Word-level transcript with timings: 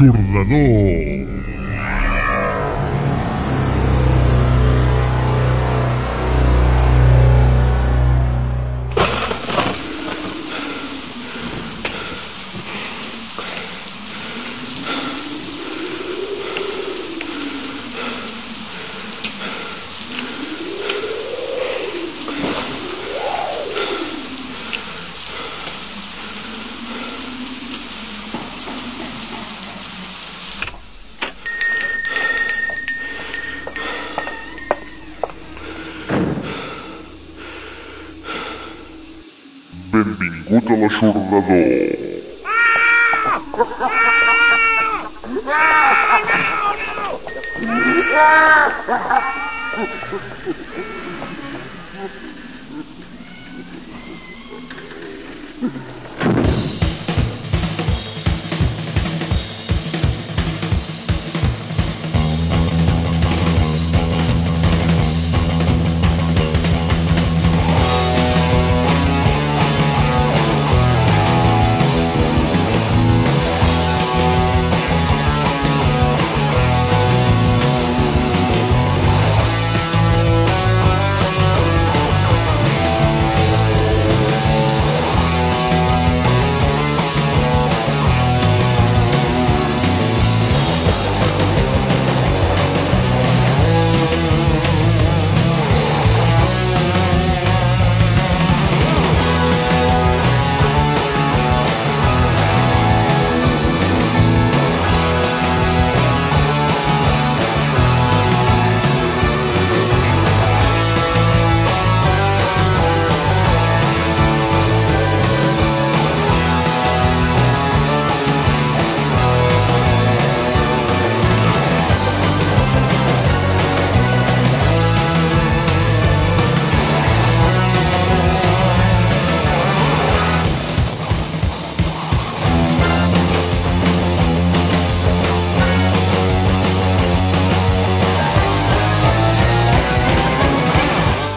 L'aixordador. 0.00 1.17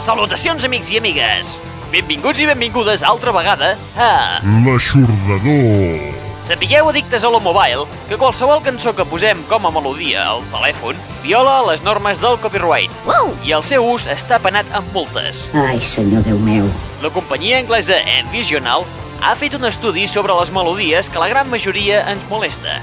Salutacions, 0.01 0.63
amics 0.65 0.89
i 0.89 0.97
amigues! 0.97 1.59
Benvinguts 1.91 2.39
i 2.41 2.47
benvingudes 2.49 3.03
altra 3.05 3.29
vegada 3.35 3.75
a... 3.93 4.39
L'aixordador. 4.65 6.07
Sapigueu, 6.41 6.87
addictes 6.89 7.21
a 7.21 7.29
lo 7.29 7.37
mobile, 7.37 7.85
que 8.09 8.17
qualsevol 8.17 8.63
cançó 8.65 8.95
que 8.97 9.05
posem 9.05 9.43
com 9.45 9.67
a 9.69 9.71
melodia 9.75 10.23
al 10.25 10.41
telèfon 10.49 10.97
viola 11.21 11.59
les 11.67 11.83
normes 11.85 12.17
del 12.17 12.39
copyright 12.41 12.89
Uau! 13.05 13.29
i 13.45 13.53
el 13.53 13.61
seu 13.61 13.85
ús 13.85 14.07
està 14.09 14.41
penat 14.41 14.65
amb 14.73 14.89
multes. 14.97 15.43
Ai, 15.53 15.77
senyor 15.85 16.25
Déu 16.25 16.41
meu. 16.41 16.65
La 17.05 17.13
companyia 17.13 17.61
anglesa 17.61 18.01
Envisional 18.17 18.87
ha 19.21 19.35
fet 19.37 19.53
un 19.53 19.65
estudi 19.69 20.07
sobre 20.09 20.33
les 20.33 20.49
melodies 20.51 21.09
que 21.09 21.21
la 21.21 21.29
gran 21.29 21.49
majoria 21.49 22.01
ens 22.09 22.25
molesta. 22.29 22.79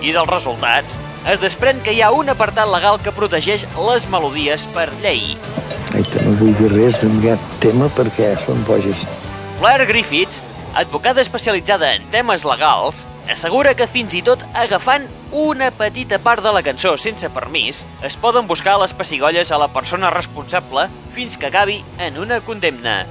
I 0.00 0.12
dels 0.16 0.30
resultats 0.30 0.96
es 1.28 1.42
desprèn 1.42 1.82
que 1.84 1.92
hi 1.92 2.00
ha 2.00 2.12
un 2.16 2.32
apartat 2.32 2.68
legal 2.72 2.96
que 3.04 3.12
protegeix 3.12 3.66
les 3.76 4.06
melodies 4.08 4.64
per 4.74 4.88
llei. 5.02 5.36
Ai, 5.92 6.04
que 6.06 6.22
no 6.24 6.32
vull 6.40 6.54
dir 6.56 6.70
res 6.72 6.96
aquest 7.02 7.52
tema 7.60 7.90
perquè 7.92 8.32
són 8.46 8.64
boges. 8.64 9.04
Blair 9.60 9.84
Griffiths, 9.84 10.40
advocada 10.80 11.20
especialitzada 11.20 11.92
en 11.98 12.08
temes 12.14 12.46
legals, 12.48 13.04
assegura 13.28 13.74
que 13.76 13.90
fins 13.90 14.16
i 14.16 14.22
tot 14.24 14.46
agafant 14.54 15.04
una 15.30 15.68
petita 15.70 16.18
part 16.18 16.42
de 16.42 16.54
la 16.56 16.64
cançó 16.64 16.96
sense 16.96 17.28
permís, 17.36 17.84
es 18.02 18.16
poden 18.16 18.48
buscar 18.48 18.78
les 18.80 18.96
pessigolles 18.96 19.52
a 19.52 19.60
la 19.60 19.68
persona 19.68 20.10
responsable 20.10 20.88
fins 21.12 21.36
que 21.36 21.52
acabi 21.52 21.82
en 21.98 22.18
una 22.18 22.40
condemna. 22.40 23.04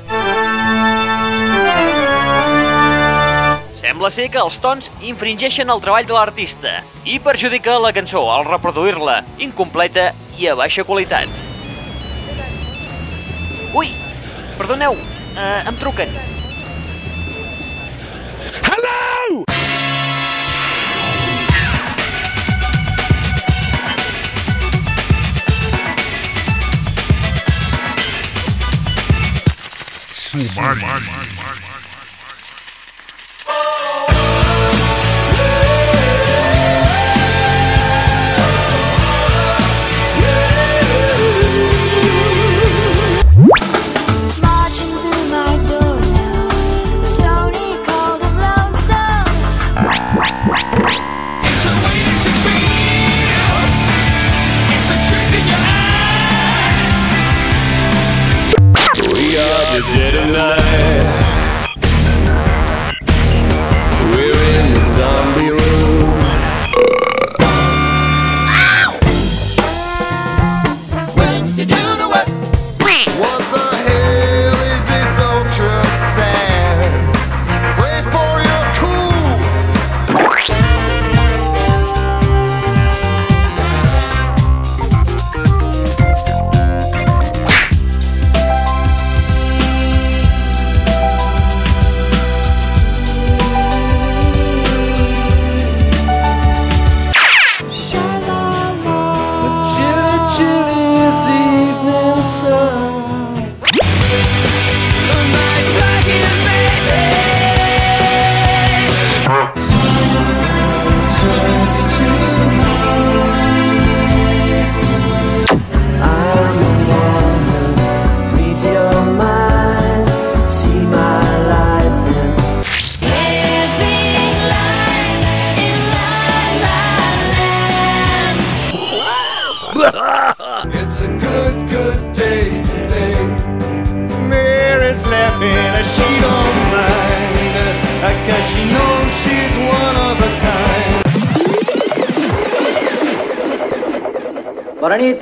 Sembla 3.79 4.09
ser 4.12 4.25
que 4.28 4.41
els 4.44 4.57
tons 4.59 4.90
infringeixen 5.07 5.69
el 5.72 5.79
treball 5.79 6.07
de 6.07 6.12
l'artista 6.12 6.72
i 7.07 7.16
perjudica 7.23 7.78
la 7.79 7.94
cançó 7.95 8.25
al 8.34 8.44
reproduir-la 8.44 9.22
incompleta 9.45 10.09
i 10.35 10.50
a 10.51 10.56
baixa 10.59 10.84
qualitat. 10.84 11.31
Ui, 13.79 13.94
perdoneu, 14.59 15.00
uh, 15.00 15.69
em 15.72 15.79
truquen. 15.79 16.12
Hello! 18.68 19.45
Sumari. 30.19 30.84
It's 31.39 31.69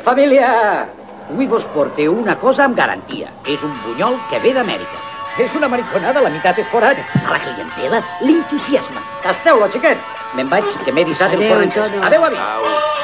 família! 0.08 0.88
Avui 1.28 1.48
vos 1.52 1.66
porteu 1.74 2.14
una 2.16 2.38
cosa 2.40 2.64
amb 2.66 2.78
garantia. 2.80 3.34
És 3.54 3.64
un 3.68 3.74
bunyol 3.84 4.16
que 4.32 4.40
ve 4.44 4.54
d'Amèrica. 4.56 5.02
És 5.44 5.56
una 5.60 5.68
mariconada, 5.70 6.24
la 6.24 6.32
meitat 6.34 6.62
és 6.64 6.70
forat. 6.72 7.02
A 7.26 7.34
la 7.34 7.42
clientela 7.44 8.00
l'entusiasme. 8.24 9.04
Tasteu-lo, 9.26 9.68
xiquets! 9.74 10.16
Me'n 10.40 10.54
vaig, 10.54 10.72
que 10.86 10.96
m'he 10.96 11.06
dissat 11.12 11.36
Adeu, 11.36 11.44
el 11.44 11.54
corretxó. 11.58 11.90
Adéu, 12.08 12.30
avi! 12.32 12.40
Au. 12.40 12.97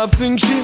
I 0.00 0.06
think 0.06 0.38
she 0.38 0.62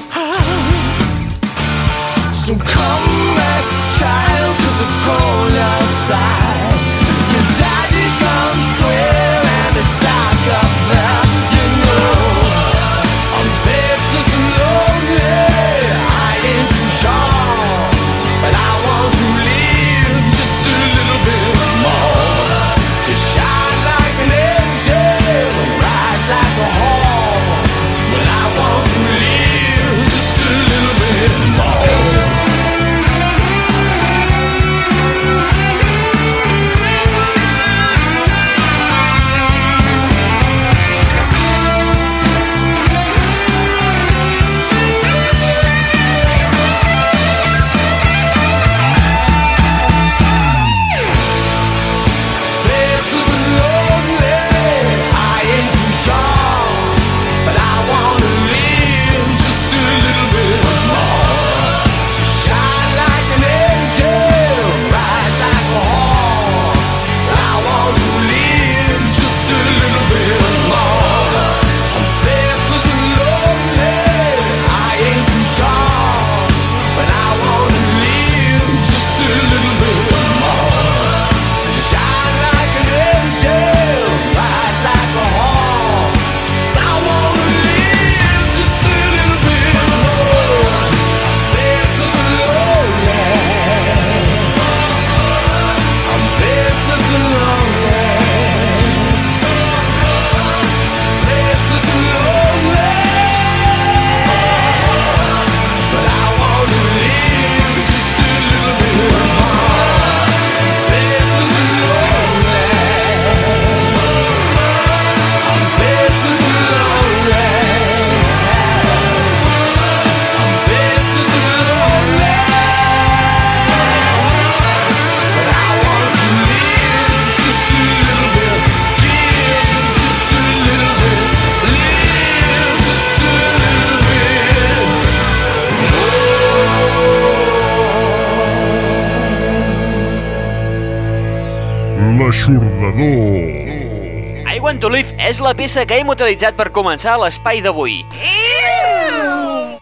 peça 145.65 145.81
que 145.89 145.95
hem 145.97 146.09
utilitzat 146.13 146.53
per 146.53 146.67
començar 146.69 147.15
l'espai 147.17 147.57
d'avui. 147.65 147.95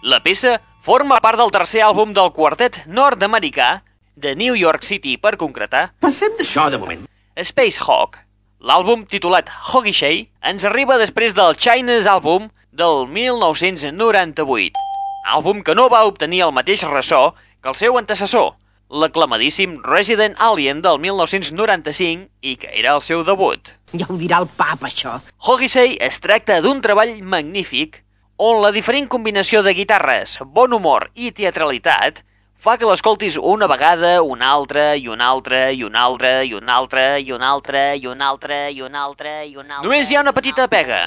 La 0.08 0.22
peça 0.24 0.54
forma 0.80 1.18
part 1.20 1.36
del 1.42 1.52
tercer 1.52 1.82
àlbum 1.84 2.14
del 2.16 2.30
quartet 2.32 2.86
nord-americà 2.88 3.82
de 4.16 4.32
New 4.40 4.56
York 4.56 4.88
City, 4.88 5.18
per 5.20 5.34
concretar. 5.42 5.90
Passem 6.00 6.38
d'això 6.40 6.70
de 6.72 6.80
moment. 6.80 7.04
Space 7.36 7.84
Hawk. 7.84 8.16
L'àlbum 8.64 9.04
titulat 9.12 9.52
Hoggy 9.74 9.92
Shay 9.92 10.24
ens 10.54 10.64
arriba 10.64 10.96
després 11.02 11.36
del 11.36 11.60
China's 11.60 12.08
Album 12.08 12.48
del 12.72 13.04
1998. 13.20 14.88
Àlbum 15.36 15.66
que 15.68 15.76
no 15.76 15.90
va 15.92 16.06
obtenir 16.08 16.46
el 16.48 16.56
mateix 16.56 16.88
ressò 16.88 17.34
que 17.60 17.74
el 17.76 17.76
seu 17.76 18.00
antecessor, 18.00 18.54
l'aclamadíssim 18.88 19.82
Resident 19.84 20.40
Alien 20.40 20.80
del 20.80 21.04
1995 21.12 22.30
i 22.40 22.56
que 22.56 22.72
era 22.72 22.96
el 22.96 23.04
seu 23.04 23.28
debut. 23.28 23.76
Ja 23.94 24.08
ho 24.10 24.18
dirà 24.18 24.40
el 24.42 24.48
pap, 24.50 24.82
això. 24.88 25.20
Hogisei 25.46 25.98
es 26.02 26.18
tracta 26.24 26.60
d'un 26.66 26.82
treball 26.82 27.20
magnífic 27.22 28.00
on 28.42 28.62
la 28.64 28.72
diferent 28.74 29.06
combinació 29.08 29.62
de 29.62 29.76
guitarres, 29.78 30.40
bon 30.42 30.74
humor 30.74 31.12
i 31.14 31.30
teatralitat 31.32 32.24
fa 32.64 32.78
que 32.80 32.88
l'escoltis 32.88 33.36
una 33.38 33.68
vegada, 33.68 34.16
una 34.24 34.50
altra, 34.56 34.94
i 34.96 35.10
una 35.12 35.28
altra, 35.30 35.68
i 35.70 35.84
una 35.84 36.06
altra, 36.08 36.32
i 36.42 36.54
una 36.56 36.78
altra, 36.80 37.04
i 37.20 37.32
una 37.36 37.52
altra, 37.52 37.84
i 37.94 38.08
una 38.08 38.30
altra, 38.32 38.62
i 38.70 38.82
una 38.82 39.04
altra, 39.04 39.34
i 39.44 39.56
una 39.58 39.76
altra... 39.76 39.84
Només 39.86 40.10
hi 40.10 40.18
ha 40.18 40.24
una 40.24 40.34
petita 40.34 40.70
pega. 40.72 41.04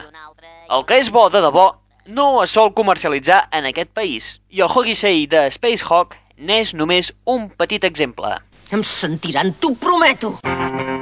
El 0.70 0.84
que 0.86 1.00
és 1.00 1.10
bo 1.10 1.26
de 1.32 1.40
debò 1.42 1.70
no 2.06 2.28
es 2.44 2.52
sol 2.54 2.74
comercialitzar 2.76 3.46
en 3.56 3.66
aquest 3.72 3.90
país, 3.96 4.28
i 4.52 4.62
el 4.62 4.70
Hogisei 4.70 5.24
de 5.26 5.48
Spacehawk 5.50 6.20
n'és 6.36 6.74
només 6.76 7.10
un 7.24 7.48
petit 7.50 7.88
exemple. 7.88 8.36
Em 8.70 8.84
sentiran, 8.84 9.54
t'ho 9.58 9.74
prometo! 9.80 10.36
Mm 10.44 10.54
-hmm. 10.60 10.95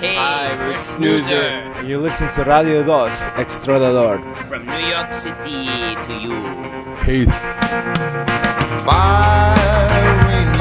Hey, 0.00 0.56
we're 0.58 0.76
Snoozer. 0.76 1.42
And 1.42 1.88
you're 1.88 1.98
listening 1.98 2.30
to 2.34 2.44
Radio 2.44 2.84
2, 2.84 2.90
Extradador. 3.34 4.22
From 4.46 4.64
New 4.64 4.86
York 4.86 5.12
City 5.12 5.66
to 6.06 6.12
you. 6.22 6.38
Peace. 7.02 7.34
firing, 8.86 10.56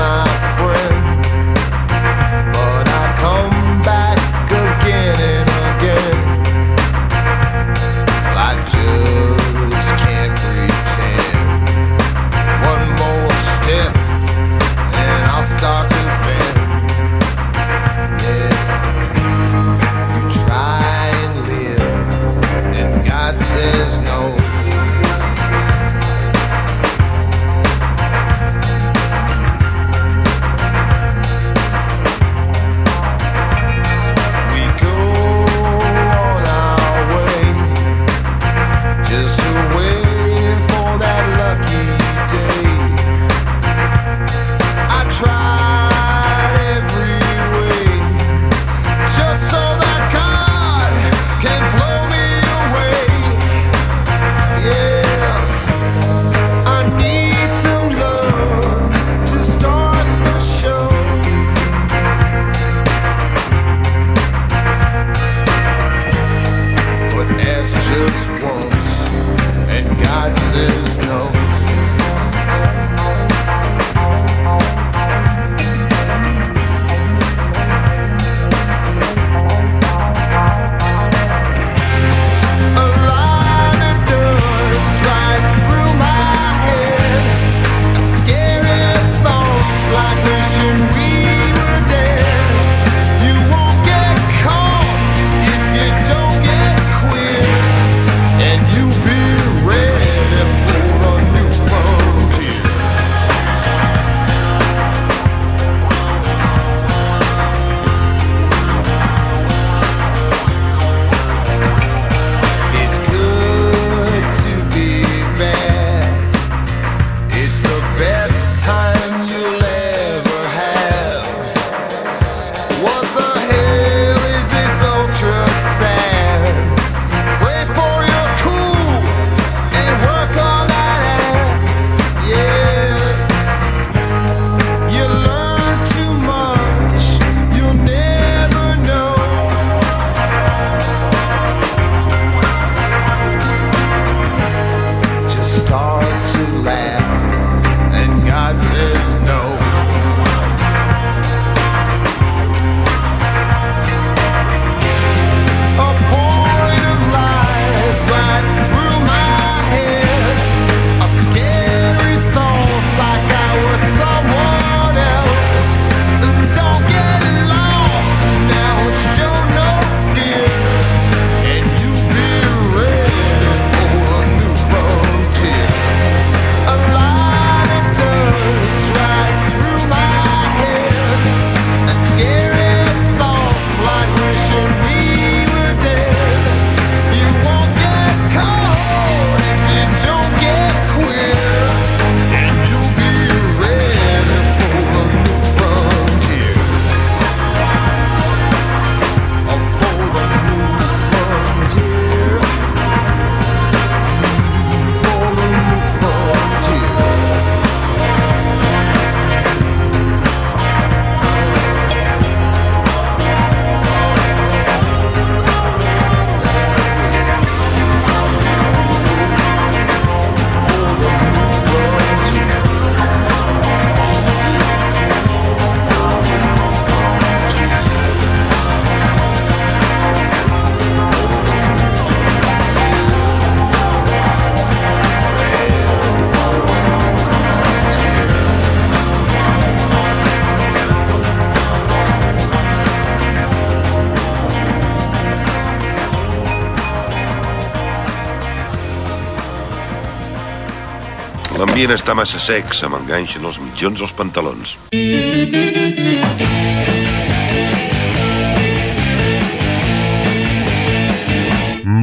L'ambient 251.58 251.90
està 251.90 252.14
massa 252.14 252.38
sec, 252.38 252.70
se 252.78 252.86
m'enganxen 252.86 253.46
els 253.50 253.58
mitjons 253.58 254.04
als 254.06 254.12
pantalons. 254.14 254.76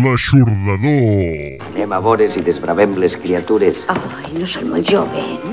L'aixordador. 0.03 1.63
Anem 1.71 1.95
a 1.95 2.03
veure 2.03 2.27
si 2.27 2.43
desbravem 2.43 2.99
les 2.99 3.15
criatures. 3.15 3.87
Ai, 3.95 4.35
no 4.35 4.51
són 4.51 4.75
molt 4.75 4.91
jovens? 4.91 5.44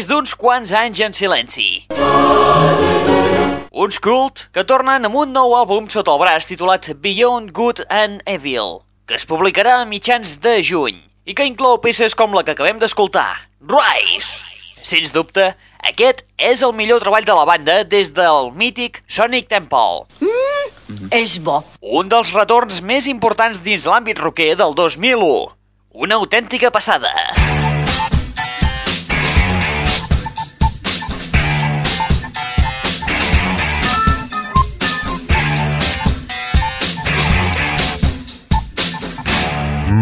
Després 0.00 0.08
d'uns 0.08 0.32
quants 0.38 0.70
anys 0.72 1.00
en 1.04 1.12
silenci. 1.12 1.64
Uns 3.70 3.98
Cult 4.00 4.46
que 4.54 4.64
tornen 4.64 5.04
amb 5.04 5.18
un 5.18 5.34
nou 5.34 5.52
àlbum 5.58 5.90
sota 5.92 6.14
el 6.14 6.20
braç 6.22 6.46
titulat 6.48 6.88
Beyond 7.02 7.52
Good 7.52 7.82
and 7.92 8.22
Evil, 8.24 8.80
que 9.04 9.18
es 9.18 9.26
publicarà 9.28 9.80
a 9.80 9.84
mitjans 9.84 10.38
de 10.40 10.62
juny 10.64 11.02
i 11.28 11.36
que 11.36 11.44
inclou 11.44 11.76
peces 11.84 12.16
com 12.16 12.32
la 12.32 12.44
que 12.46 12.54
acabem 12.56 12.80
d'escoltar, 12.80 13.44
Rise. 13.60 14.40
Sens 14.80 15.12
dubte, 15.12 15.50
aquest 15.84 16.24
és 16.38 16.64
el 16.64 16.72
millor 16.72 17.04
treball 17.04 17.28
de 17.28 17.36
la 17.36 17.44
banda 17.44 17.82
des 17.84 18.14
del 18.16 18.54
mític 18.56 19.02
Sonic 19.04 19.52
Temple. 19.52 20.06
És 21.12 21.36
bo. 21.44 21.60
Un 21.82 22.08
dels 22.08 22.32
retorns 22.32 22.80
més 22.80 23.10
importants 23.10 23.60
dins 23.60 23.84
l'àmbit 23.84 24.24
rocker 24.24 24.54
del 24.56 24.72
2001. 24.72 25.50
Una 25.92 26.22
autèntica 26.22 26.72
passada. 26.72 27.12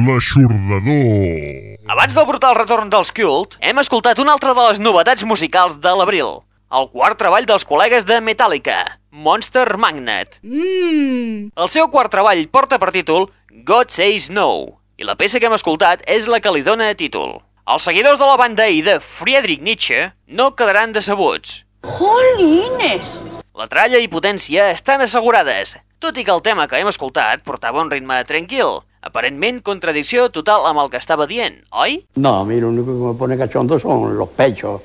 L'aixordador. 0.08 1.76
Abans 1.92 2.14
del 2.16 2.26
brutal 2.28 2.54
retorn 2.56 2.88
dels 2.88 3.10
Cult, 3.12 3.58
hem 3.60 3.80
escoltat 3.82 4.20
una 4.22 4.32
altra 4.38 4.54
de 4.56 4.62
les 4.70 4.80
novetats 4.80 5.24
musicals 5.28 5.76
de 5.84 5.92
l'abril. 6.00 6.38
El 6.72 6.88
quart 6.94 7.18
treball 7.20 7.44
dels 7.48 7.66
col·legues 7.68 8.06
de 8.08 8.16
Metallica, 8.24 8.78
Monster 9.12 9.66
Magnet. 9.76 10.38
Mm. 10.40 11.50
El 11.52 11.68
seu 11.68 11.90
quart 11.92 12.12
treball 12.14 12.40
porta 12.48 12.80
per 12.80 12.88
títol 12.96 13.28
God 13.68 13.92
Says 13.92 14.30
No, 14.32 14.80
i 14.96 15.04
la 15.04 15.18
peça 15.20 15.42
que 15.42 15.50
hem 15.50 15.58
escoltat 15.58 16.06
és 16.08 16.28
la 16.32 16.40
que 16.40 16.56
li 16.56 16.64
dona 16.64 16.88
títol. 16.96 17.42
Els 17.68 17.84
seguidors 17.84 18.20
de 18.20 18.32
la 18.32 18.40
banda 18.40 18.64
i 18.72 18.80
de 18.80 18.96
Friedrich 19.04 19.60
Nietzsche 19.60 20.06
no 20.24 20.54
quedaran 20.56 20.96
decebuts. 20.96 21.66
Jolines! 21.84 23.12
La 23.58 23.68
tralla 23.68 24.00
i 24.00 24.08
potència 24.08 24.70
estan 24.72 25.04
assegurades, 25.04 25.76
tot 26.00 26.16
i 26.16 26.24
que 26.24 26.32
el 26.32 26.44
tema 26.46 26.64
que 26.70 26.80
hem 26.80 26.88
escoltat 26.88 27.44
portava 27.44 27.82
un 27.84 27.90
ritme 27.92 28.22
tranquil, 28.24 28.78
aparentment 29.00 29.60
contradicció 29.62 30.28
total 30.34 30.66
amb 30.68 30.80
el 30.82 30.90
que 30.92 30.98
estava 31.00 31.26
dient, 31.30 31.60
oi? 31.70 32.00
No, 32.16 32.40
a 32.40 32.44
mí 32.44 32.60
lo 32.60 32.68
único 32.68 32.86
que 32.92 33.12
me 33.12 33.14
pone 33.14 33.38
cachondo 33.38 33.78
son 33.78 34.16
los 34.18 34.28
pechos. 34.30 34.80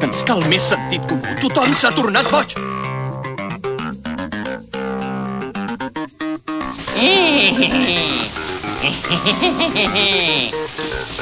Ens 0.00 0.22
cal 0.26 0.42
més 0.50 0.62
sentit 0.72 1.02
comú. 1.08 1.22
Tothom 1.42 1.72
s'ha 1.74 1.90
tornat 1.96 2.30
boig. 2.30 2.56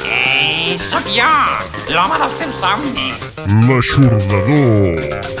Ei, 0.09 0.77
sóc 0.77 1.05
jo, 1.15 1.33
l'home 1.93 2.19
dels 2.21 2.39
teus 2.41 2.55
somnis. 2.61 3.17
L'aixordador. 3.67 5.38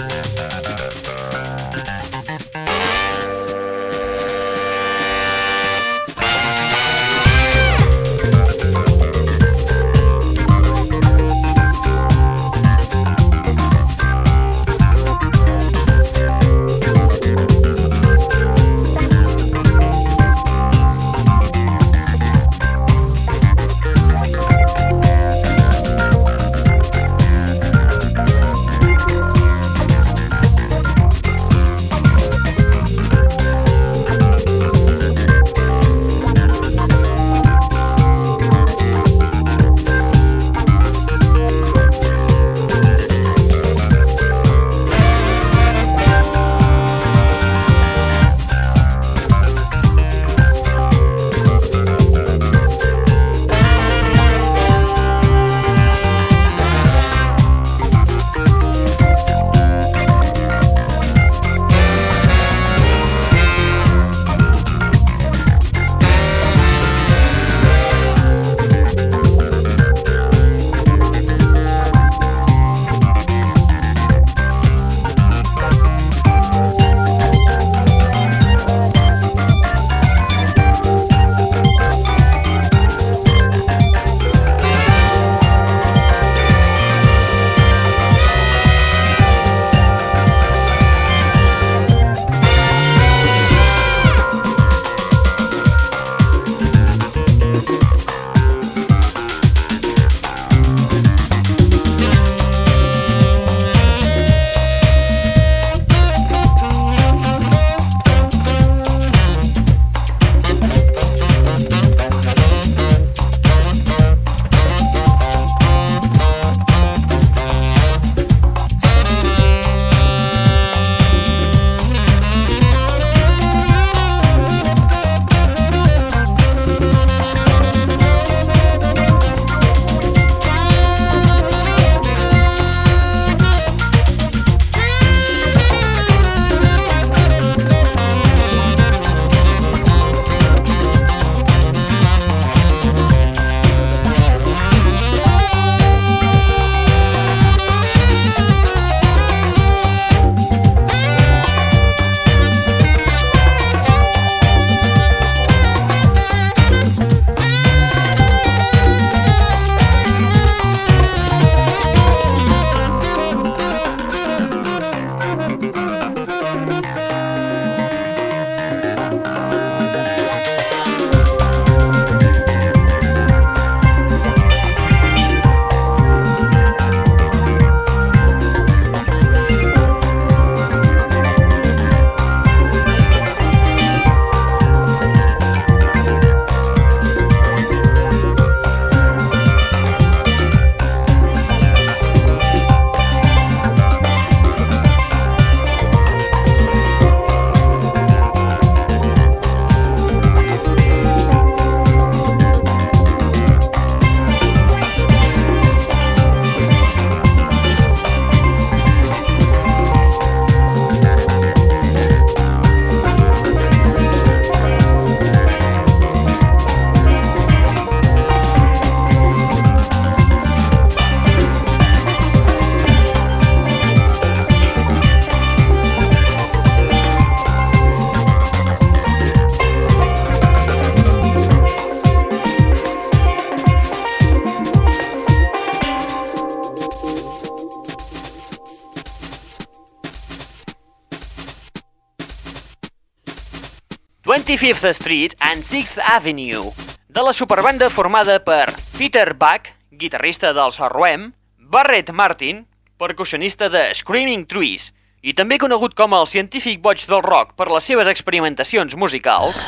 25th 244.49 244.93
Street 244.93 245.35
and 245.41 245.61
6th 245.61 245.99
Avenue, 246.01 246.71
de 247.07 247.21
la 247.21 247.33
superbanda 247.33 247.87
formada 247.87 248.39
per 248.43 248.73
Peter 248.97 249.35
Buck, 249.37 249.67
guitarrista 249.91 250.55
dels 250.57 250.79
Ruem, 250.89 251.27
Barrett 251.59 252.09
Martin, 252.09 252.65
percussionista 252.97 253.69
de 253.69 253.93
Screaming 253.93 254.47
Trees, 254.49 254.87
i 255.21 255.35
també 255.37 255.59
conegut 255.61 255.93
com 255.93 256.15
el 256.17 256.25
científic 256.25 256.81
boig 256.81 257.05
del 257.05 257.21
rock 257.21 257.53
per 257.53 257.69
les 257.69 257.85
seves 257.85 258.09
experimentacions 258.09 258.97
musicals, 258.97 259.61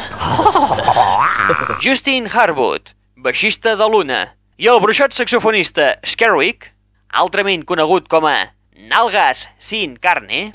Justin 1.86 2.26
Harwood, 2.34 2.96
baixista 3.22 3.76
de 3.78 3.86
Luna, 3.86 4.24
i 4.58 4.66
el 4.66 4.82
bruixot 4.82 5.14
saxofonista 5.14 5.92
Skerwick, 6.02 6.72
altrament 7.14 7.70
conegut 7.70 8.10
com 8.10 8.26
a 8.26 8.50
Nalgas 8.90 9.46
Sin 9.62 10.00
Carne, 10.02 10.48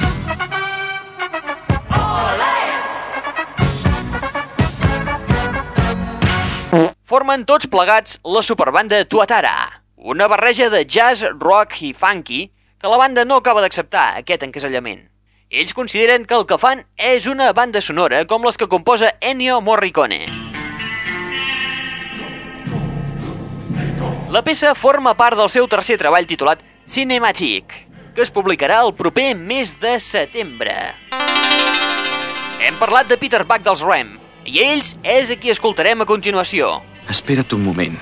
formen 7.06 7.44
tots 7.46 7.68
plegats 7.70 8.16
la 8.26 8.40
superbanda 8.42 9.04
Tuatara, 9.06 9.82
una 9.94 10.26
barreja 10.26 10.66
de 10.68 10.82
jazz, 10.84 11.22
rock 11.38 11.76
i 11.86 11.92
funky 11.94 12.48
que 12.80 12.90
la 12.90 12.98
banda 12.98 13.24
no 13.24 13.36
acaba 13.38 13.62
d'acceptar 13.62 14.16
aquest 14.18 14.42
encasellament. 14.42 15.04
Ells 15.48 15.70
consideren 15.72 16.24
que 16.26 16.34
el 16.34 16.42
que 16.50 16.58
fan 16.58 16.82
és 16.98 17.28
una 17.30 17.52
banda 17.54 17.80
sonora 17.80 18.24
com 18.26 18.42
les 18.42 18.58
que 18.58 18.66
composa 18.66 19.12
Ennio 19.20 19.60
Morricone. 19.62 20.18
La 24.34 24.42
peça 24.42 24.74
forma 24.74 25.14
part 25.14 25.38
del 25.38 25.48
seu 25.48 25.70
tercer 25.70 26.00
treball 26.02 26.26
titulat 26.26 26.66
Cinematic, 26.90 27.70
que 28.18 28.26
es 28.26 28.34
publicarà 28.34 28.80
el 28.82 28.90
proper 28.98 29.30
mes 29.38 29.76
de 29.78 29.94
setembre. 30.02 30.74
Hem 32.66 32.82
parlat 32.82 33.06
de 33.06 33.14
Peter 33.14 33.44
Buck 33.46 33.62
dels 33.62 33.86
Rem, 33.86 34.16
i 34.42 34.58
ells 34.66 34.96
és 35.06 35.30
a 35.30 35.38
qui 35.38 35.54
escoltarem 35.54 36.02
a 36.02 36.10
continuació. 36.10 36.74
Espera't 37.12 37.54
un 37.56 37.64
moment, 37.64 37.96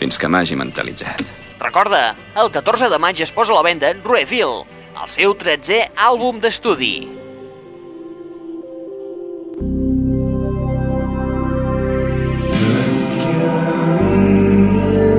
fins 0.00 0.18
que 0.18 0.30
m'hagi 0.30 0.58
mentalitzat. 0.58 1.32
Recorda, 1.62 2.04
el 2.34 2.50
14 2.50 2.90
de 2.90 2.98
maig 2.98 3.22
es 3.22 3.32
posa 3.32 3.54
a 3.54 3.60
la 3.60 3.66
venda 3.66 3.94
Reveal, 4.02 4.62
el 4.98 5.10
seu 5.10 5.36
13è 5.38 5.90
àlbum 6.10 6.42
d'estudi. 6.42 6.94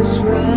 is 0.04 0.20
rising 0.20 0.53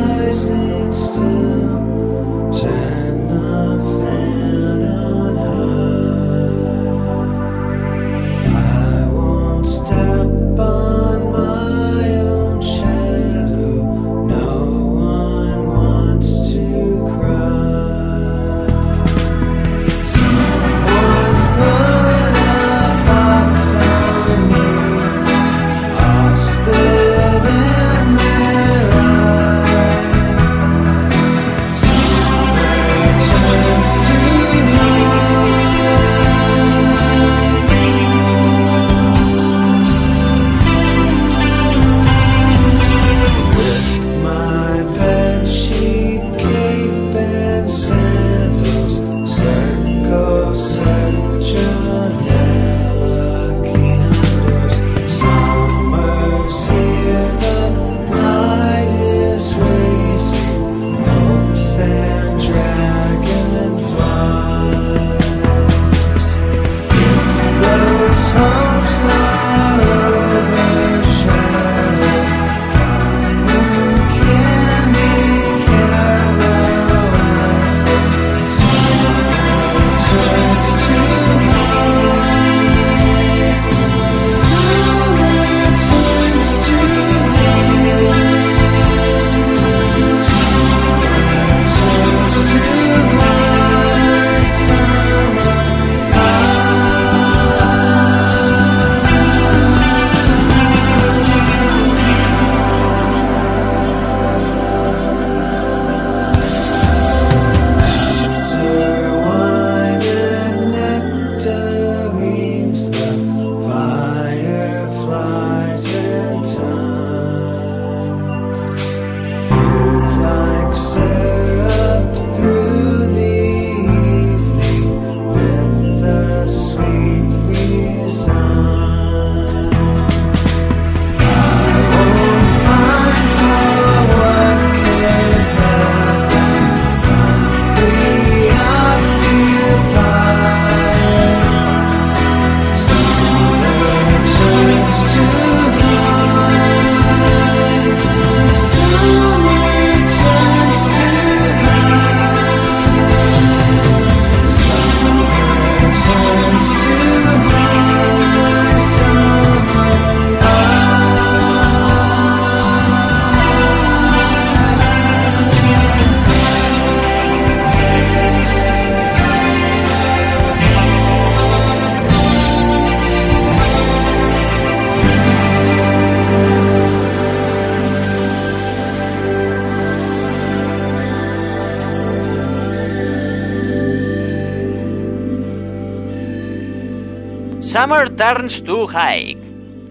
Turns 188.27 188.57
to 188.67 188.89
Hike, 188.91 189.39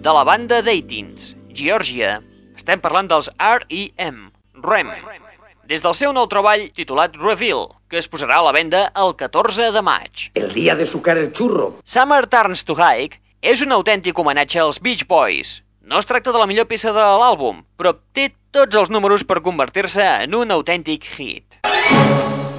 de 0.04 0.12
la 0.12 0.26
banda 0.28 0.58
Datings, 0.60 1.30
Geòrgia. 1.56 2.18
Estem 2.60 2.82
parlant 2.84 3.08
dels 3.08 3.30
R.E.M., 3.40 4.18
REM, 4.60 4.90
des 5.72 5.86
del 5.86 5.96
seu 5.96 6.12
nou 6.12 6.28
treball 6.28 6.66
titulat 6.76 7.16
Reveal, 7.16 7.70
que 7.88 7.96
es 8.02 8.12
posarà 8.12 8.42
a 8.42 8.46
la 8.50 8.52
venda 8.52 8.90
el 8.92 9.16
14 9.16 9.70
de 9.72 9.86
maig. 9.88 10.26
El 10.36 10.52
día 10.52 10.76
de 10.76 10.84
sucar 10.84 11.16
el 11.16 11.32
churro. 11.32 11.78
Summer 11.88 12.28
Turns 12.28 12.68
to 12.68 12.76
Hike 12.76 13.24
és 13.40 13.64
un 13.64 13.72
autèntic 13.72 14.20
homenatge 14.20 14.60
als 14.60 14.84
Beach 14.84 15.08
Boys. 15.08 15.62
No 15.80 16.04
es 16.04 16.12
tracta 16.12 16.36
de 16.36 16.44
la 16.44 16.52
millor 16.52 16.68
peça 16.68 16.92
de 16.92 17.10
l'àlbum, 17.24 17.64
però 17.80 17.96
té 18.12 18.34
tots 18.52 18.84
els 18.84 18.92
números 18.92 19.24
per 19.24 19.46
convertir-se 19.48 20.12
en 20.28 20.36
un 20.36 20.52
autèntic 20.52 21.08
hit. 21.16 21.62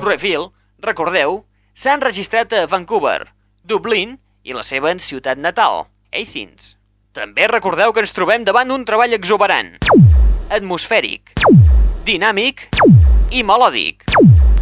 Reveal, 0.00 0.54
recordeu, 0.80 1.42
s'ha 1.76 2.00
enregistrat 2.00 2.56
a 2.56 2.64
Vancouver, 2.64 3.26
Dublín 3.60 4.22
i 4.46 4.54
la 4.54 4.62
seva 4.62 4.94
ciutat 5.02 5.40
natal, 5.42 5.88
Athens. 6.14 6.76
També 7.16 7.48
recordeu 7.50 7.92
que 7.92 8.02
ens 8.04 8.14
trobem 8.14 8.44
davant 8.46 8.70
un 8.70 8.84
treball 8.86 9.16
exuberant, 9.16 9.72
atmosfèric, 10.54 11.32
dinàmic 12.06 12.68
i 13.34 13.42
melòdic. 13.42 14.06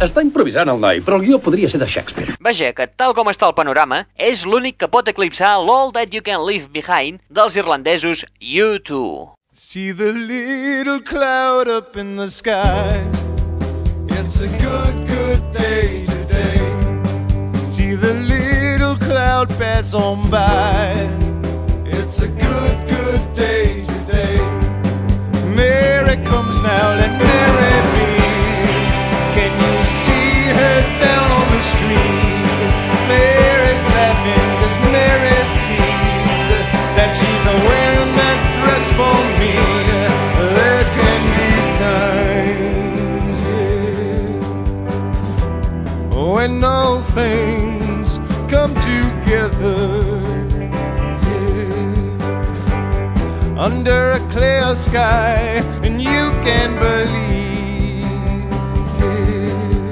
Està 0.01 0.23
improvisant 0.25 0.71
el 0.73 0.81
noi, 0.81 1.03
però 1.05 1.19
el 1.19 1.27
guió 1.27 1.37
podria 1.39 1.69
ser 1.69 1.79
de 1.79 1.87
Shakespeare. 1.87 2.33
Vaja, 2.43 2.71
que 2.75 2.87
tal 2.87 3.13
com 3.15 3.29
està 3.31 3.47
el 3.47 3.55
panorama, 3.55 4.01
és 4.17 4.43
l'únic 4.49 4.79
que 4.81 4.89
pot 4.91 5.07
eclipsar 5.07 5.53
l'All 5.61 5.93
That 5.95 6.15
You 6.15 6.25
Can 6.25 6.43
Leave 6.47 6.73
Behind 6.73 7.21
dels 7.29 7.55
irlandesos 7.55 8.25
U2. 8.41 9.35
See 9.53 9.93
the 9.93 10.11
little 10.11 10.99
cloud 10.99 11.69
up 11.69 11.95
in 11.95 12.17
the 12.17 12.27
sky. 12.27 13.05
It's 14.09 14.41
a 14.41 14.49
good, 14.49 15.07
good 15.07 15.43
day 15.53 16.03
today. 16.03 16.59
See 17.63 17.95
the 17.95 18.13
little 18.13 18.54
cloud 19.35 19.49
pass 19.59 19.93
on 19.93 20.29
by. 20.31 20.93
It's 21.85 22.21
a 22.21 22.27
good, 22.27 22.87
good 22.87 23.33
day 23.33 23.83
today. 23.83 24.37
Mary 25.53 26.15
comes 26.23 26.61
now, 26.61 26.95
let 26.95 27.11
Mary 27.19 27.75
be. 27.93 28.11
Can 29.35 29.51
you 29.63 29.73
see 29.83 30.31
her 30.59 30.77
down 31.05 31.27
on 31.39 31.47
the 31.55 31.61
street? 31.73 32.43
Mary's 33.11 33.85
laughing 33.97 34.47
cause 34.59 34.77
Mary 34.95 35.39
sees 35.63 36.47
that 36.95 37.11
she's 37.19 37.45
wearing 37.67 38.13
that 38.21 38.39
dress 38.57 38.85
for 38.97 39.17
me. 39.41 39.53
There 40.57 40.85
can 40.97 41.21
be 41.37 41.51
times 41.83 43.37
when 46.15 46.53
all 46.63 46.97
things 47.19 48.07
come 48.49 48.73
together. 49.35 50.21
yeah, 51.27 52.15
Under 53.57 54.11
a 54.11 54.19
clear 54.31 54.73
sky, 54.75 55.61
and 55.83 56.01
you 56.01 56.31
can 56.47 56.69
believe. 56.79 58.05
yeah. 59.01 59.91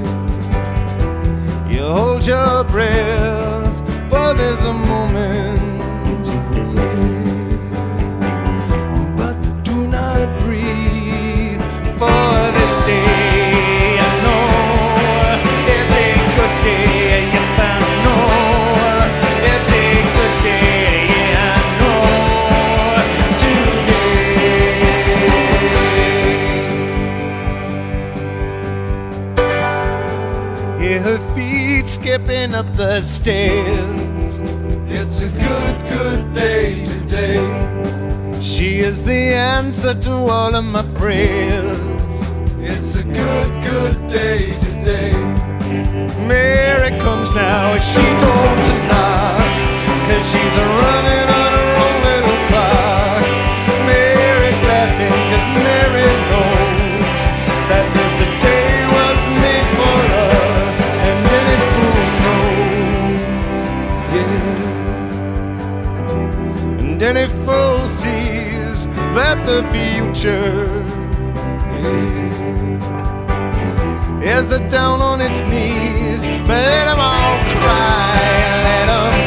You 1.70 1.82
hold 1.92 2.26
your 2.26 2.64
breath, 2.64 3.76
for 4.10 4.32
there's 4.34 4.64
a 4.64 4.72
moment. 4.72 5.63
Up 32.54 32.76
the 32.76 33.00
stairs. 33.00 34.38
It's 34.86 35.22
a 35.22 35.28
good, 35.28 35.76
good 35.90 36.32
day 36.32 36.84
today. 36.84 37.42
She 38.40 38.78
is 38.78 39.02
the 39.02 39.34
answer 39.34 39.92
to 39.92 40.12
all 40.12 40.54
of 40.54 40.64
my 40.64 40.84
prayers. 41.00 42.04
It's 42.60 42.94
a 42.94 43.02
good, 43.02 43.52
good 43.70 44.06
day 44.06 44.52
today. 44.60 45.12
Mary 46.28 46.96
comes 47.00 47.34
now, 47.34 47.76
she 47.78 48.04
told 48.24 48.56
to 48.68 48.74
knock, 48.88 49.54
cause 50.06 50.24
she's 50.30 50.56
running 50.80 51.33
the 69.46 69.62
future 69.70 70.84
is 74.22 74.52
it 74.52 74.70
down 74.70 75.02
on 75.02 75.20
its 75.20 75.42
knees. 75.42 76.26
But 76.46 76.60
let 76.72 76.88
'em 76.88 76.98
all 76.98 77.36
cry, 77.52 78.06
let 78.66 78.88
'em 78.88 79.23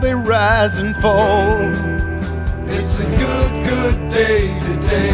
they 0.00 0.14
rise 0.14 0.78
and 0.78 0.94
fall. 0.96 1.58
It's 2.68 3.00
a 3.00 3.04
good, 3.04 3.64
good 3.64 4.10
day 4.10 4.58
today. 4.60 5.10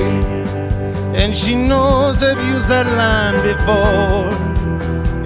And 1.15 1.37
she 1.37 1.55
knows 1.55 2.23
I've 2.23 2.43
used 2.53 2.69
that 2.69 2.87
line 2.87 3.39
before. 3.51 4.33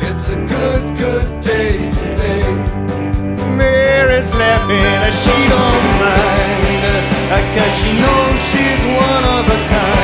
It's 0.09 0.31
a 0.31 0.37
good, 0.37 0.97
good 0.97 1.40
day 1.40 1.90
today. 1.92 2.79
Mary's 3.57 4.33
laughing 4.35 4.99
she 5.25 5.37
don't 5.49 5.87
mind 5.99 6.38
Cause 7.55 7.75
she 7.81 7.92
knows 7.92 8.38
she's 8.51 8.85
one 8.85 9.25
of 9.25 9.44
a 9.47 9.59
kind 9.68 9.97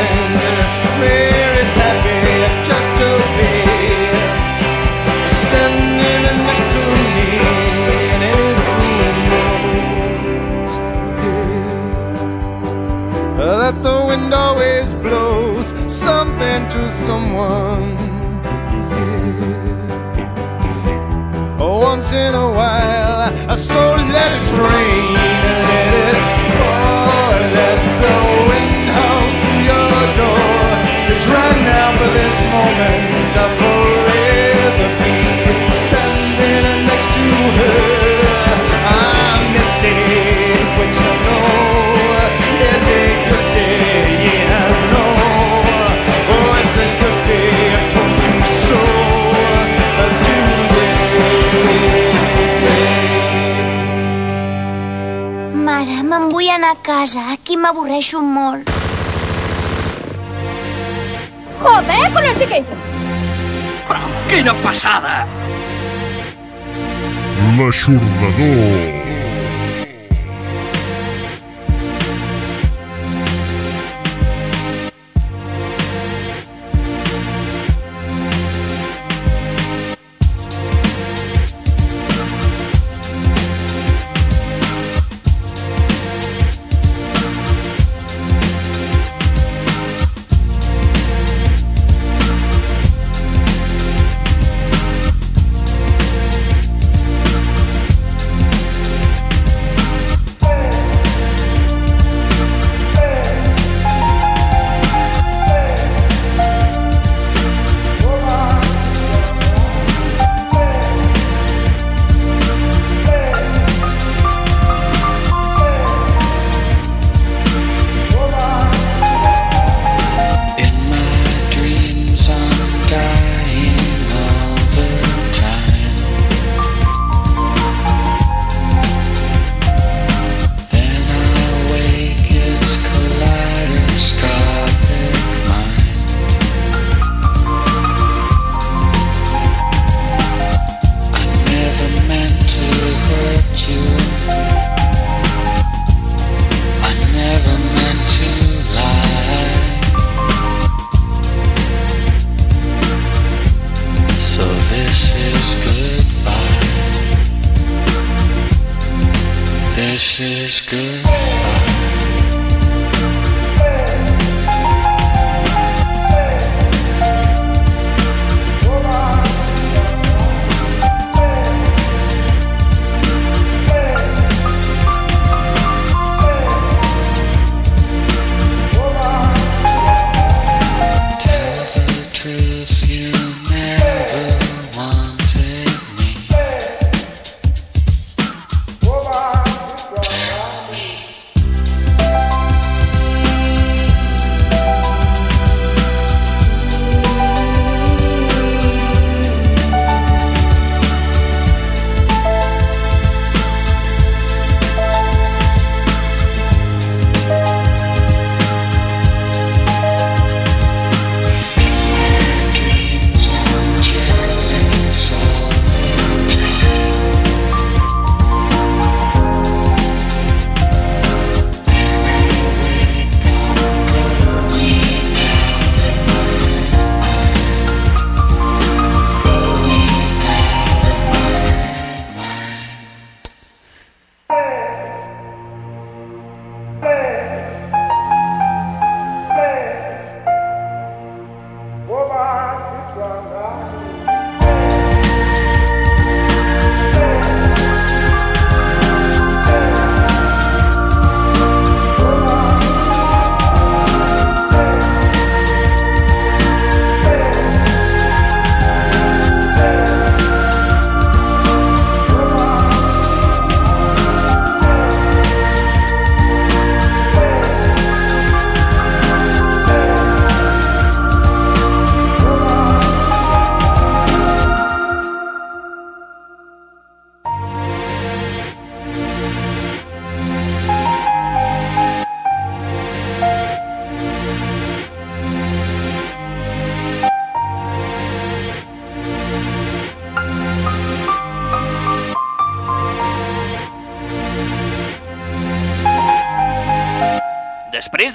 Someone 16.95 17.97
once 21.59 22.13
in 22.13 22.35
a 22.35 22.49
while. 22.53 23.57
So 23.57 23.81
let 23.97 24.31
it 24.41 24.49
rain, 24.69 25.24
a 56.75 56.83
casa. 56.83 57.21
Aquí 57.33 57.57
m'avorreixo 57.57 58.21
molt. 58.21 58.71
Joder, 61.63 62.13
con 62.13 62.25
el 62.25 62.37
chiquillo. 62.39 62.77
Quina 64.29 64.55
passada! 64.65 65.15
L'aixordador. 67.57 69.04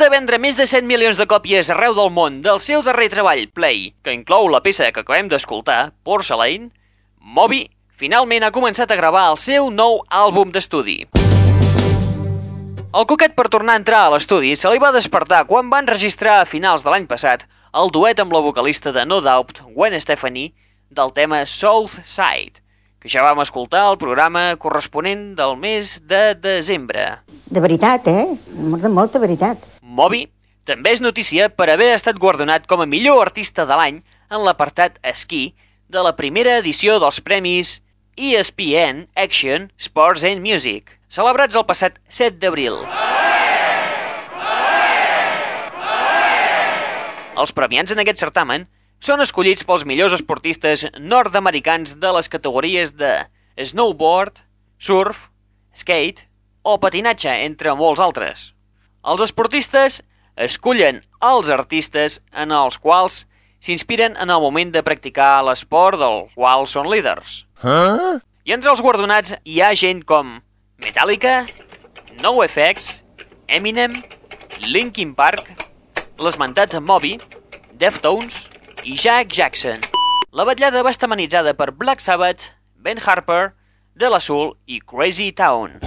Vendre 0.10 0.39
més 0.41 0.57
de 0.57 0.66
100 0.68 0.88
milions 0.89 1.18
de 1.20 1.26
còpies 1.30 1.70
arreu 1.74 1.93
del 1.97 2.10
món 2.14 2.39
del 2.41 2.60
seu 2.62 2.82
darrer 2.86 3.10
treball, 3.14 3.45
Play, 3.53 3.91
que 4.03 4.14
inclou 4.16 4.49
la 4.49 4.62
peça 4.66 4.89
que 4.91 5.03
acabem 5.03 5.30
d'escoltar, 5.30 5.91
Porcelain, 6.03 6.72
Moby 7.20 7.68
finalment 7.99 8.45
ha 8.47 8.53
començat 8.55 8.91
a 8.91 8.97
gravar 8.97 9.28
el 9.32 9.38
seu 9.38 9.70
nou 9.70 9.99
àlbum 10.10 10.53
d'estudi. 10.55 11.03
El 12.89 13.05
coquet 13.05 13.36
per 13.38 13.49
tornar 13.53 13.76
a 13.78 13.82
entrar 13.84 14.05
a 14.07 14.14
l'estudi 14.16 14.55
se 14.57 14.72
li 14.72 14.82
va 14.82 14.93
despertar 14.95 15.43
quan 15.49 15.70
van 15.70 15.89
registrar 15.89 16.39
a 16.39 16.47
finals 16.49 16.86
de 16.86 16.89
l'any 16.89 17.05
passat 17.10 17.45
el 17.78 17.91
duet 17.93 18.20
amb 18.24 18.34
la 18.34 18.41
vocalista 18.41 18.91
de 18.95 19.05
No 19.05 19.20
Doubt, 19.22 19.62
Gwen 19.76 19.99
Stefani, 20.01 20.47
del 20.89 21.14
tema 21.14 21.43
South 21.45 21.99
Side, 22.01 22.64
que 23.00 23.10
ja 23.12 23.24
vam 23.24 23.39
escoltar 23.41 23.86
al 23.88 23.97
programa 23.97 24.52
corresponent 24.60 25.34
del 25.39 25.56
mes 25.58 25.97
de 26.08 26.36
desembre. 26.36 27.24
De 27.50 27.64
veritat, 27.64 28.08
eh? 28.12 28.28
De 28.84 28.91
molta 28.91 29.20
veritat. 29.24 29.64
Moby 29.82 30.28
també 30.68 30.91
és 30.93 31.02
notícia 31.02 31.50
per 31.50 31.70
haver 31.72 31.93
estat 31.95 32.20
guardonat 32.20 32.68
com 32.70 32.84
a 32.84 32.89
millor 32.89 33.24
artista 33.24 33.66
de 33.66 33.78
l'any 33.80 34.02
en 34.30 34.43
l'apartat 34.45 35.00
esquí 35.02 35.56
de 35.89 36.04
la 36.06 36.14
primera 36.14 36.60
edició 36.60 37.00
dels 37.02 37.18
premis 37.26 37.80
ESPN 38.20 39.08
Action 39.16 39.72
Sports 39.80 40.26
and 40.28 40.43
Music, 40.45 40.91
celebrats 41.10 41.56
el 41.56 41.66
passat 41.66 41.97
7 42.12 42.38
d'abril. 42.38 42.84
Els 47.39 47.56
premiats 47.56 47.95
en 47.95 48.04
aquest 48.04 48.20
certamen 48.20 48.68
són 49.00 49.24
escollits 49.24 49.64
pels 49.64 49.86
millors 49.88 50.14
esportistes 50.18 50.86
nord-americans 51.00 51.95
de 52.04 52.12
les 52.16 52.28
categories 52.32 52.93
de 53.00 53.14
snowboard, 53.56 54.43
surf, 54.78 55.30
skate 55.76 56.28
o 56.64 56.76
patinatge, 56.84 57.32
entre 57.47 57.76
molts 57.80 58.04
altres. 58.04 58.52
Els 59.08 59.24
esportistes 59.24 60.02
escullen 60.36 61.02
els 61.24 61.50
artistes 61.52 62.20
en 62.36 62.52
els 62.56 62.78
quals 62.80 63.24
s'inspiren 63.64 64.16
en 64.20 64.32
el 64.32 64.43
moment 64.43 64.72
de 64.76 64.84
practicar 64.84 65.39
l'esport 65.47 66.00
del 66.00 66.28
qual 66.36 66.68
són 66.68 66.91
líders. 66.91 67.43
Huh? 67.64 68.20
I 68.47 68.56
entre 68.56 68.72
els 68.72 68.84
guardonats 68.84 69.36
hi 69.43 69.60
ha 69.64 69.74
gent 69.76 70.04
com 70.08 70.39
Metallica, 70.80 71.43
NoFX, 72.20 73.04
Eminem, 73.47 73.95
Linkin 74.64 75.16
Park, 75.16 75.52
l'esmentat 76.20 76.76
Moby, 76.84 77.18
Deftones 77.80 78.47
i 78.84 78.95
Jack 78.95 79.32
Jackson. 79.34 79.82
La 80.32 80.45
vetllada 80.45 80.84
va 80.86 80.91
estar 80.93 81.09
amenitzada 81.09 81.53
per 81.57 81.71
Black 81.71 82.01
Sabbath, 82.01 82.51
Ben 82.75 82.99
Harper, 83.05 83.53
De 83.95 84.09
La 84.09 84.19
Soul 84.19 84.55
i 84.67 84.80
Crazy 84.80 85.32
Town. 85.32 85.80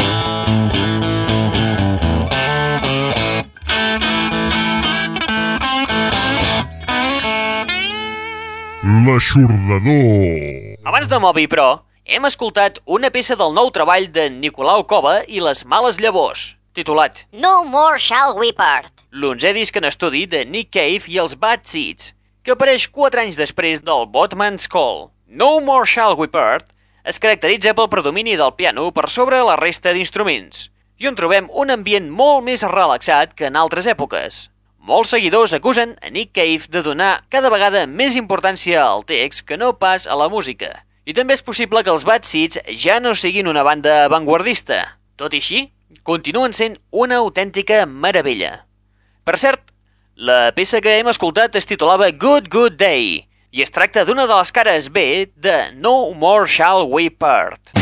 L'aixordador. 9.43 10.79
Abans 10.85 11.09
de 11.09 11.19
Moby, 11.19 11.47
però, 11.51 11.83
hem 12.05 12.25
escoltat 12.27 12.79
una 12.87 13.11
peça 13.15 13.37
del 13.39 13.53
nou 13.55 13.71
treball 13.75 14.09
de 14.15 14.29
Nicolau 14.33 14.85
Cova 14.89 15.21
i 15.29 15.43
les 15.45 15.65
males 15.69 15.99
llavors, 16.03 16.55
titulat 16.75 17.25
No 17.33 17.65
more 17.65 17.99
shall 17.99 18.37
we 18.39 18.53
part. 18.53 18.93
l'onzè 19.13 19.53
disc 19.53 19.77
en 19.77 19.85
estudi 19.85 20.25
de 20.27 20.45
Nick 20.45 20.71
Cave 20.73 21.05
i 21.13 21.19
els 21.19 21.35
Bad 21.37 21.67
Seeds, 21.69 22.15
que 22.43 22.55
apareix 22.57 22.89
4 22.91 23.23
anys 23.23 23.39
després 23.39 23.85
del 23.87 24.09
Botman's 24.11 24.67
Call. 24.67 25.11
No 25.27 25.61
More 25.63 25.87
Shall 25.87 26.17
We 26.19 26.27
Part 26.27 26.73
es 27.07 27.21
caracteritza 27.23 27.75
pel 27.75 27.91
predomini 27.91 28.35
del 28.39 28.55
piano 28.59 28.89
per 28.95 29.09
sobre 29.11 29.39
la 29.47 29.55
resta 29.61 29.93
d'instruments, 29.95 30.69
i 30.99 31.07
on 31.07 31.19
trobem 31.19 31.49
un 31.55 31.71
ambient 31.71 32.09
molt 32.11 32.43
més 32.47 32.65
relaxat 32.67 33.37
que 33.39 33.47
en 33.47 33.59
altres 33.59 33.87
èpoques. 33.91 34.49
Molts 34.83 35.15
seguidors 35.15 35.55
acusen 35.55 35.95
a 36.03 36.11
Nick 36.11 36.35
Cave 36.35 36.67
de 36.67 36.83
donar 36.83 37.23
cada 37.31 37.51
vegada 37.51 37.87
més 37.87 38.19
importància 38.19 38.83
al 38.83 39.07
text 39.07 39.47
que 39.47 39.59
no 39.59 39.73
pas 39.79 40.09
a 40.11 40.19
la 40.19 40.29
música. 40.29 40.83
I 41.07 41.15
també 41.15 41.35
és 41.39 41.47
possible 41.47 41.83
que 41.83 41.95
els 41.95 42.07
Bad 42.07 42.27
Seeds 42.27 42.59
ja 42.79 42.99
no 42.99 43.15
siguin 43.15 43.51
una 43.51 43.63
banda 43.63 44.05
avantguardista. 44.09 44.99
Tot 45.15 45.35
i 45.35 45.43
així, 45.43 45.69
continuen 46.03 46.55
sent 46.55 46.79
una 46.91 47.23
autèntica 47.23 47.85
meravella. 47.87 48.65
Per 49.23 49.39
cert, 49.39 49.72
la 50.17 50.53
peça 50.53 50.81
que 50.85 50.99
hem 50.99 51.09
escoltat 51.09 51.57
es 51.57 51.69
titulava 51.69 52.11
Good 52.13 52.51
Good 52.53 52.77
Day 52.81 53.23
i 53.53 53.65
es 53.65 53.73
tracta 53.73 54.05
d'una 54.05 54.27
de 54.29 54.37
les 54.37 54.53
cares 54.53 54.91
B 54.93 55.27
de 55.37 55.57
No 55.77 56.13
More 56.13 56.49
Shall 56.49 56.89
We 56.89 57.09
Part. 57.11 57.82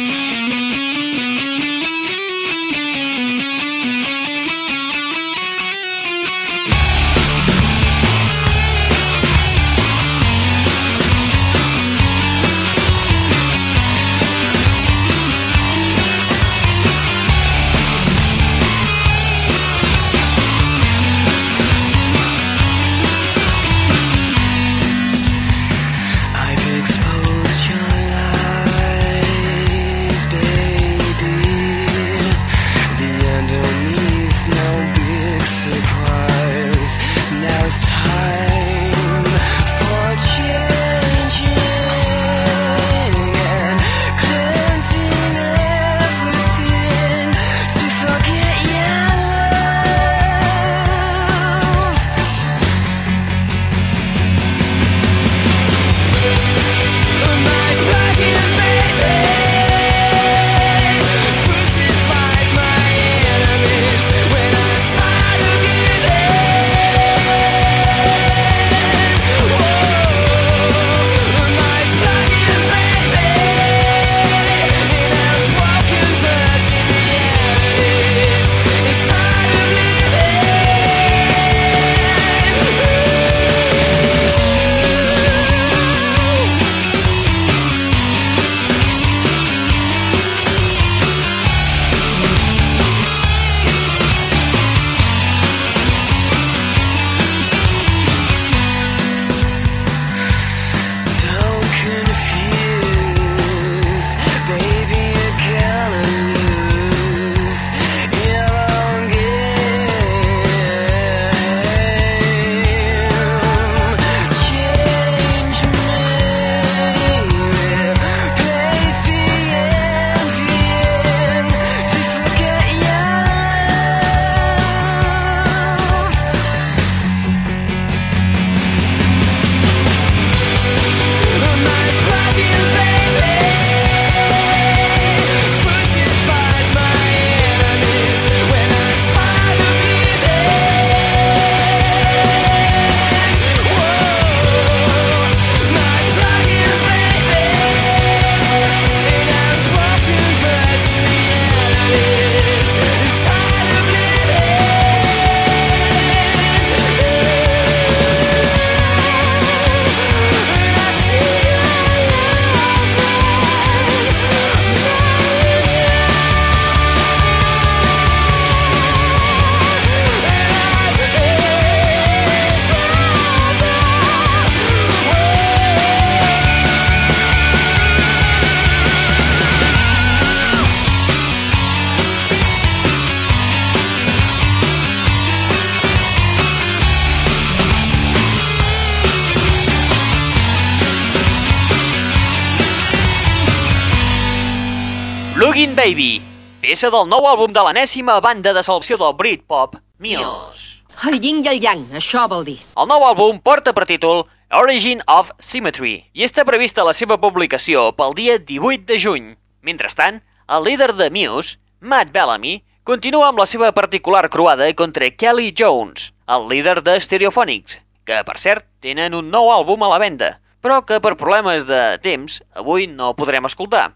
Peça 196.81 196.97
del 196.97 197.05
nou 197.05 197.27
àlbum 197.29 197.51
de 197.53 197.61
l'enèsima 197.61 198.15
banda 198.25 198.55
de 198.57 198.61
selecció 198.65 198.95
del 198.97 199.11
Britpop, 199.13 199.75
Muse. 200.01 200.81
El 201.05 201.19
yin 201.21 201.43
i 201.45 201.49
el 201.51 201.59
yang, 201.61 201.83
això 201.93 202.23
vol 202.25 202.41
dir. 202.47 202.55
El 202.73 202.87
nou 202.89 203.03
àlbum 203.05 203.37
porta 203.37 203.69
per 203.69 203.85
títol 203.85 204.23
Origin 204.49 205.03
of 205.05 205.29
Symmetry 205.37 206.07
i 206.17 206.25
està 206.25 206.41
prevista 206.41 206.81
la 206.81 206.95
seva 206.97 207.19
publicació 207.21 207.91
pel 207.93 208.17
dia 208.17 208.39
18 208.39 208.89
de 208.89 208.97
juny. 208.97 209.29
Mentrestant, 209.61 210.23
el 210.49 210.65
líder 210.65 210.95
de 210.97 211.11
Muse, 211.13 211.59
Matt 211.85 212.09
Bellamy, 212.15 212.63
continua 212.81 213.29
amb 213.29 213.43
la 213.43 213.45
seva 213.45 213.69
particular 213.77 214.25
croada 214.33 214.73
contra 214.73 215.13
Kelly 215.13 215.53
Jones, 215.53 216.15
el 216.25 216.49
líder 216.49 216.79
de 216.81 216.97
Stereophonics, 216.97 217.77
que, 218.09 218.23
per 218.25 218.39
cert, 218.41 218.65
tenen 218.81 219.13
un 219.13 219.29
nou 219.29 219.53
àlbum 219.53 219.85
a 219.85 219.93
la 219.93 220.01
venda, 220.01 220.39
però 220.61 220.81
que 220.85 220.99
per 221.01 221.15
problemes 221.17 221.65
de 221.67 221.97
temps 222.01 222.39
avui 222.55 222.87
no 222.87 223.13
podrem 223.17 223.45
escoltar. 223.49 223.91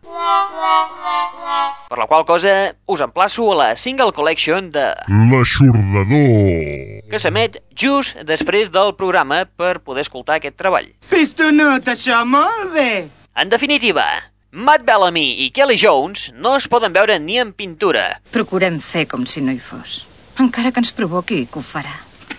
Per 1.85 1.97
la 2.01 2.07
qual 2.09 2.25
cosa 2.25 2.73
us 2.89 3.01
emplaço 3.05 3.45
a 3.53 3.55
la 3.55 3.67
single 3.77 4.11
collection 4.11 4.71
de 4.73 4.87
L'aixordador. 5.07 7.05
que 7.09 7.19
s'emet 7.21 7.59
just 7.77 8.17
després 8.25 8.71
del 8.73 8.95
programa 8.97 9.43
per 9.45 9.79
poder 9.85 10.01
escoltar 10.01 10.39
aquest 10.39 10.57
treball. 10.57 10.87
Pistonut, 11.09 11.85
això, 11.87 12.23
molt 12.25 12.73
bé. 12.73 13.07
En 13.35 13.49
definitiva, 13.49 14.05
Matt 14.51 14.85
Bellamy 14.87 15.45
i 15.45 15.51
Kelly 15.51 15.77
Jones 15.77 16.31
no 16.33 16.55
es 16.55 16.67
poden 16.71 16.93
veure 16.95 17.19
ni 17.19 17.37
en 17.37 17.53
pintura. 17.53 18.21
Procurem 18.31 18.79
fer 18.79 19.05
com 19.11 19.25
si 19.27 19.41
no 19.43 19.51
hi 19.51 19.59
fos. 19.59 20.05
Encara 20.39 20.71
que 20.71 20.79
ens 20.81 20.91
provoqui, 20.95 21.45
que 21.45 21.59
ho 21.59 21.63
farà. 21.63 21.93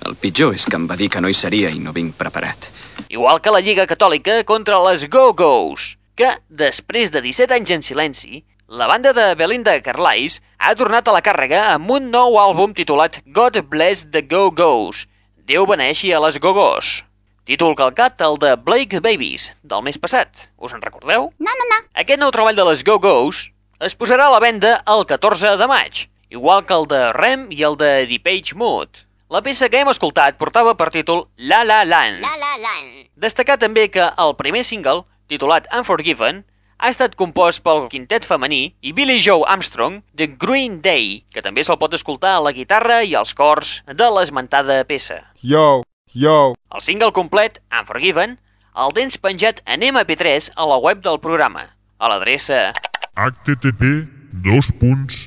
El 0.06 0.14
pitjor 0.14 0.54
és 0.54 0.64
que 0.70 0.78
em 0.78 0.84
va 0.86 0.94
dir 0.94 1.08
que 1.10 1.20
no 1.20 1.30
hi 1.30 1.34
seria 1.34 1.72
i 1.74 1.80
no 1.82 1.94
vinc 1.96 2.14
preparat. 2.14 2.68
Igual 3.10 3.40
que 3.42 3.50
la 3.50 3.62
Lliga 3.64 3.88
Catòlica 3.90 4.38
contra 4.46 4.78
les 4.86 5.08
Go-Go's, 5.10 5.96
que, 6.14 6.30
després 6.48 7.10
de 7.10 7.24
17 7.24 7.56
anys 7.58 7.74
en 7.74 7.82
silenci, 7.82 8.44
la 8.70 8.86
banda 8.86 9.12
de 9.16 9.34
Belinda 9.38 9.74
Carlisle 9.82 10.42
ha 10.58 10.74
tornat 10.78 11.06
a 11.06 11.14
la 11.14 11.22
càrrega 11.26 11.72
amb 11.74 11.90
un 11.90 12.08
nou 12.14 12.38
àlbum 12.38 12.74
titulat 12.74 13.20
God 13.26 13.58
Bless 13.70 14.06
the 14.14 14.22
Go-Go's, 14.22 15.06
Déu 15.46 15.62
beneixi 15.62 16.08
a 16.10 16.18
les 16.18 16.40
Go-Go's. 16.42 17.04
Títol 17.46 17.76
calcat 17.78 18.18
el 18.26 18.34
de 18.42 18.56
Blake 18.58 18.98
Babies, 18.98 19.52
del 19.62 19.84
mes 19.86 19.94
passat. 19.94 20.48
Us 20.58 20.74
en 20.74 20.82
recordeu? 20.82 21.28
No, 21.38 21.52
no, 21.60 21.66
no. 21.70 21.78
Aquest 21.94 22.18
nou 22.18 22.32
treball 22.34 22.58
de 22.58 22.64
les 22.66 22.82
Go-Go's 22.82 23.44
es 23.86 23.94
posarà 23.94 24.26
a 24.26 24.32
la 24.32 24.40
venda 24.42 24.72
el 24.90 25.06
14 25.06 25.54
de 25.60 25.68
maig, 25.70 26.08
igual 26.34 26.66
que 26.66 26.74
el 26.74 26.90
de 26.90 27.00
Rem 27.14 27.46
i 27.54 27.62
el 27.62 27.78
de 27.78 27.92
Depeche 28.10 28.58
Mode. 28.58 29.05
La 29.26 29.40
peça 29.42 29.66
que 29.66 29.80
hem 29.82 29.88
escoltat 29.90 30.36
portava 30.38 30.76
per 30.78 30.86
títol 30.94 31.24
La 31.36 31.64
La 31.66 31.80
Land. 31.84 32.20
La 32.22 32.36
La 32.38 32.52
Land. 32.62 33.08
Destacar 33.18 33.56
també 33.58 33.88
que 33.90 34.04
el 34.22 34.36
primer 34.38 34.62
single, 34.62 35.02
titulat 35.26 35.66
Unforgiven, 35.74 36.44
ha 36.78 36.90
estat 36.92 37.16
compost 37.18 37.64
pel 37.66 37.88
quintet 37.90 38.22
femení 38.22 38.76
i 38.86 38.92
Billy 38.94 39.18
Joe 39.18 39.42
Armstrong 39.50 40.04
de 40.14 40.28
Green 40.28 40.78
Day, 40.80 41.24
que 41.34 41.42
també 41.42 41.64
se'l 41.66 41.80
pot 41.80 41.96
escoltar 41.98 42.36
a 42.36 42.44
la 42.44 42.52
guitarra 42.54 43.02
i 43.02 43.16
als 43.18 43.34
cors 43.34 43.82
de 43.88 44.10
l'esmentada 44.14 44.84
peça. 44.86 45.24
Yo, 45.42 45.82
yo. 46.14 46.54
El 46.70 46.80
single 46.86 47.10
complet, 47.10 47.58
Unforgiven, 47.74 48.38
el 48.78 48.94
tens 48.94 49.18
penjat 49.18 49.58
en 49.66 49.82
MP3 49.82 50.52
a 50.54 50.70
la 50.70 50.78
web 50.78 51.02
del 51.02 51.18
programa, 51.18 51.72
a 51.98 52.12
l'adreça 52.12 52.70
http 53.16 54.06
dos 54.44 54.70
punts 54.78 55.26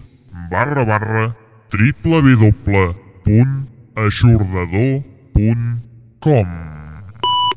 barra 0.52 0.86
barra 0.86 1.34
www.aixordador.com 4.00 6.48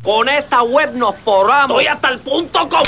Con 0.03 0.29
esta 0.29 0.63
web 0.63 0.95
nos 0.95 1.17
forramos. 1.17 1.79
Estoy 1.79 1.87
hasta 1.87 2.09
el 2.09 2.19
punto 2.19 2.69
com... 2.69 2.83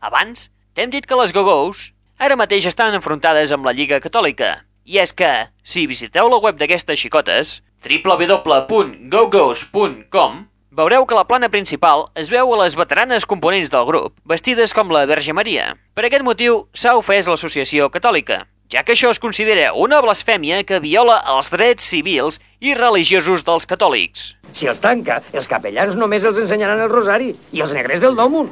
Abans, 0.00 0.50
t'hem 0.74 0.90
dit 0.90 1.06
que 1.06 1.14
les 1.14 1.32
Gogos 1.32 1.94
ara 2.18 2.36
mateix 2.36 2.66
estan 2.66 2.94
enfrontades 2.98 3.52
amb 3.54 3.64
la 3.66 3.72
Lliga 3.72 4.00
Catòlica. 4.02 4.64
I 4.88 4.98
és 5.04 5.12
que, 5.14 5.50
si 5.62 5.86
visiteu 5.86 6.28
la 6.32 6.38
web 6.42 6.56
d'aquestes 6.58 6.98
xicotes, 6.98 7.62
www.gogos.com, 7.84 10.32
veureu 10.74 11.06
que 11.06 11.14
a 11.14 11.18
la 11.20 11.28
plana 11.28 11.48
principal 11.52 12.08
es 12.18 12.30
veu 12.32 12.54
a 12.54 12.58
les 12.64 12.74
veteranes 12.74 13.26
components 13.26 13.70
del 13.70 13.84
grup, 13.86 14.14
vestides 14.24 14.74
com 14.74 14.90
la 14.90 15.06
Verge 15.06 15.32
Maria. 15.36 15.76
Per 15.94 16.04
aquest 16.08 16.24
motiu 16.26 16.66
s'ha 16.74 16.96
ofès 16.98 17.28
l'Associació 17.30 17.90
Catòlica, 17.94 18.46
ja 18.72 18.84
que 18.84 18.92
això 18.92 19.10
es 19.10 19.20
considera 19.20 19.72
una 19.72 20.00
blasfèmia 20.04 20.62
que 20.68 20.80
viola 20.84 21.18
els 21.34 21.50
drets 21.52 21.88
civils 21.88 22.38
i 22.60 22.74
religiosos 22.76 23.44
dels 23.46 23.66
catòlics. 23.66 24.34
Si 24.52 24.68
els 24.68 24.80
tanca, 24.80 25.22
els 25.32 25.48
capellans 25.48 25.96
només 25.96 26.24
els 26.24 26.38
ensenyaran 26.44 26.84
el 26.84 26.92
rosari 26.92 27.34
i 27.52 27.64
els 27.64 27.72
negrers 27.72 28.04
del 28.04 28.16
dòmul. 28.16 28.50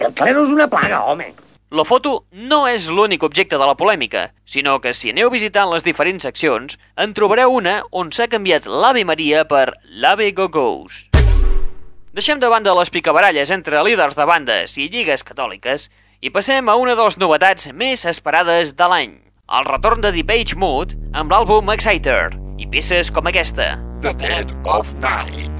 El 0.00 0.14
clero 0.16 0.46
és 0.46 0.52
una 0.54 0.68
plaga, 0.70 1.02
home. 1.04 1.32
La 1.70 1.84
foto 1.86 2.24
no 2.32 2.64
és 2.66 2.88
l'únic 2.90 3.22
objecte 3.22 3.58
de 3.58 3.66
la 3.66 3.76
polèmica, 3.78 4.32
sinó 4.42 4.80
que 4.82 4.90
si 4.94 5.12
aneu 5.12 5.30
visitant 5.30 5.70
les 5.70 5.86
diferents 5.86 6.26
seccions, 6.26 6.80
en 6.98 7.14
trobareu 7.14 7.54
una 7.54 7.76
on 7.94 8.10
s'ha 8.10 8.26
canviat 8.26 8.66
l'Ave 8.66 9.04
Maria 9.06 9.44
per 9.46 9.76
l'Ave 10.02 10.32
Gogos. 10.34 11.06
Deixem 12.10 12.42
de 12.42 12.50
banda 12.50 12.74
les 12.74 12.90
picabaralles 12.90 13.54
entre 13.54 13.84
líders 13.86 14.18
de 14.18 14.26
bandes 14.26 14.74
i 14.82 14.88
lligues 14.90 15.22
catòliques 15.22 15.86
i 16.20 16.34
passem 16.34 16.66
a 16.66 16.74
una 16.74 16.98
de 16.98 17.06
les 17.06 17.20
novetats 17.22 17.70
més 17.70 18.02
esperades 18.02 18.74
de 18.74 18.88
l'any, 18.90 19.14
el 19.50 19.64
retorn 19.66 20.02
de 20.04 20.12
Deep 20.14 20.30
Mood 20.62 20.94
amb 21.18 21.32
l'àlbum 21.34 21.72
Exciter 21.74 22.30
i 22.62 22.68
peces 22.70 23.10
com 23.10 23.26
aquesta. 23.26 23.72
The 24.04 24.14
Dead 24.22 24.54
of 24.64 24.94
Night. 25.02 25.59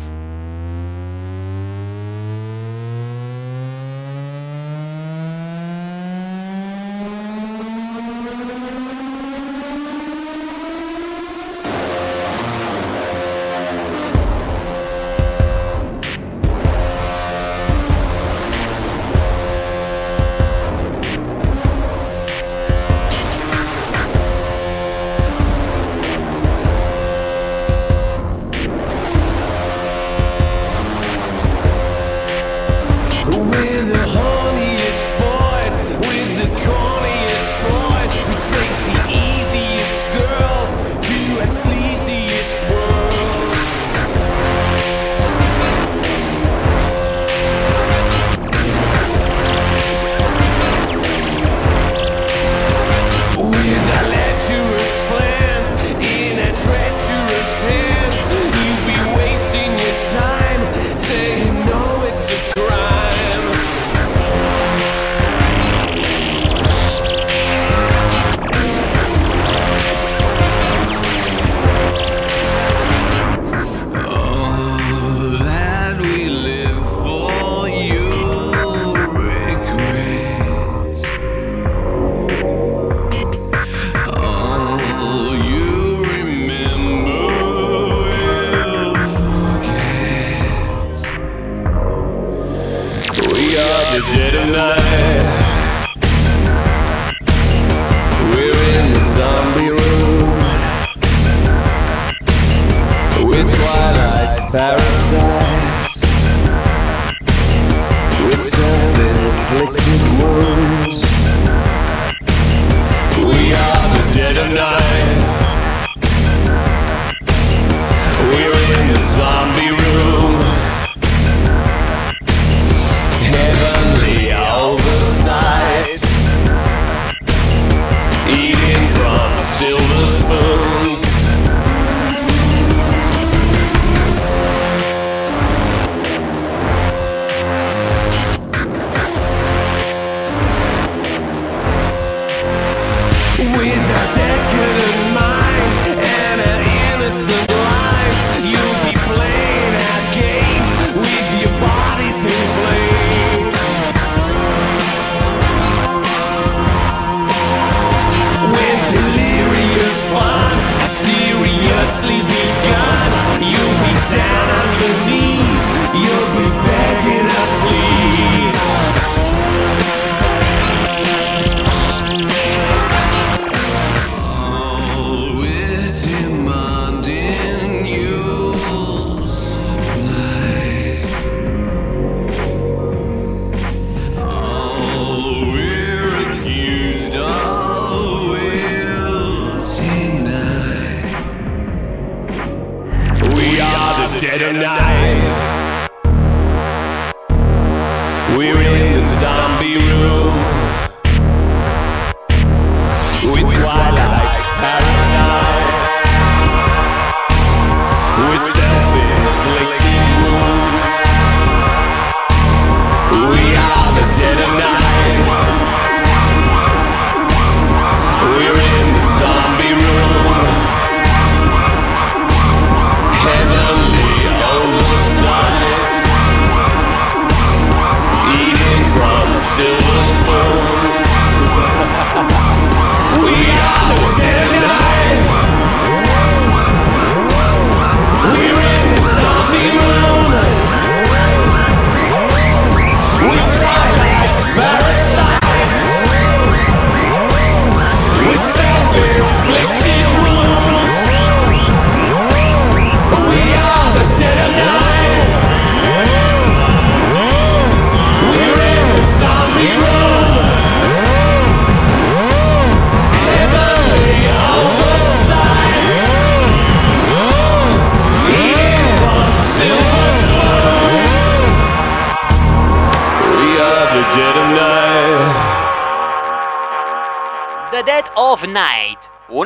Dead 94.12 94.34
of 94.34 94.48
night. 94.48 95.29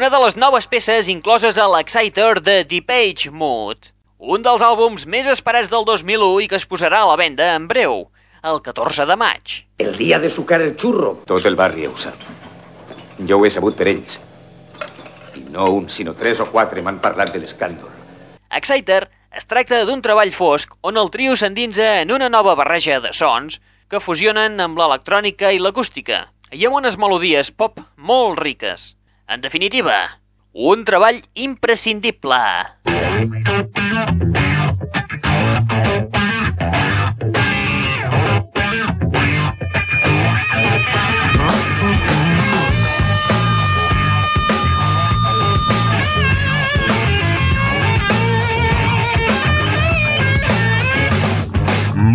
Una 0.05 0.19
de 0.19 0.23
les 0.23 0.35
noves 0.37 0.67
peces 0.69 1.07
incloses 1.09 1.57
a 1.57 1.65
l'Exciter 1.65 2.43
de 2.45 2.59
Deep 2.69 2.91
Mood, 3.33 3.87
un 4.19 4.43
dels 4.45 4.61
àlbums 4.61 5.07
més 5.09 5.25
esperats 5.33 5.71
del 5.73 5.87
2001 5.89 6.43
i 6.45 6.49
que 6.49 6.59
es 6.61 6.67
posarà 6.69 6.99
a 7.01 7.07
la 7.09 7.15
venda 7.17 7.47
en 7.55 7.65
breu, 7.67 8.11
el 8.45 8.61
14 8.61 9.07
de 9.09 9.15
maig. 9.17 9.55
El 9.79 9.97
dia 9.97 10.19
de 10.19 10.29
sucar 10.29 10.61
el 10.61 10.75
xurro. 10.77 11.23
Tot 11.25 11.47
el 11.49 11.57
barri 11.57 11.87
ho 11.87 11.97
sap. 11.97 12.21
Jo 13.17 13.39
ho 13.39 13.47
he 13.47 13.51
sabut 13.51 13.79
per 13.79 13.87
ells. 13.89 14.19
I 15.41 15.47
no 15.55 15.71
un, 15.73 15.89
sinó 15.89 16.13
tres 16.13 16.43
o 16.45 16.47
quatre 16.53 16.83
m'han 16.85 16.99
parlat 17.01 17.33
de 17.33 17.41
l'escàndol. 17.41 17.89
Exciter 18.53 19.07
es 19.33 19.49
tracta 19.49 19.87
d'un 19.89 20.03
treball 20.05 20.35
fosc 20.37 20.75
on 20.83 21.01
el 21.01 21.09
trio 21.15 21.33
s'endinsa 21.33 22.03
en 22.03 22.13
una 22.13 22.29
nova 22.29 22.53
barreja 22.61 23.01
de 23.01 23.15
sons 23.17 23.57
que 23.89 24.03
fusionen 24.05 24.61
amb 24.61 24.77
l'electrònica 24.77 25.55
i 25.55 25.63
l'acústica 25.65 26.27
i 26.53 26.69
amb 26.69 26.77
unes 26.83 27.01
melodies 27.01 27.55
pop 27.57 27.81
molt 27.97 28.45
riques. 28.45 28.99
En 29.27 29.41
definitiva, 29.41 30.21
un 30.53 30.85
treball 30.85 31.23
imprescindible. 31.33 32.37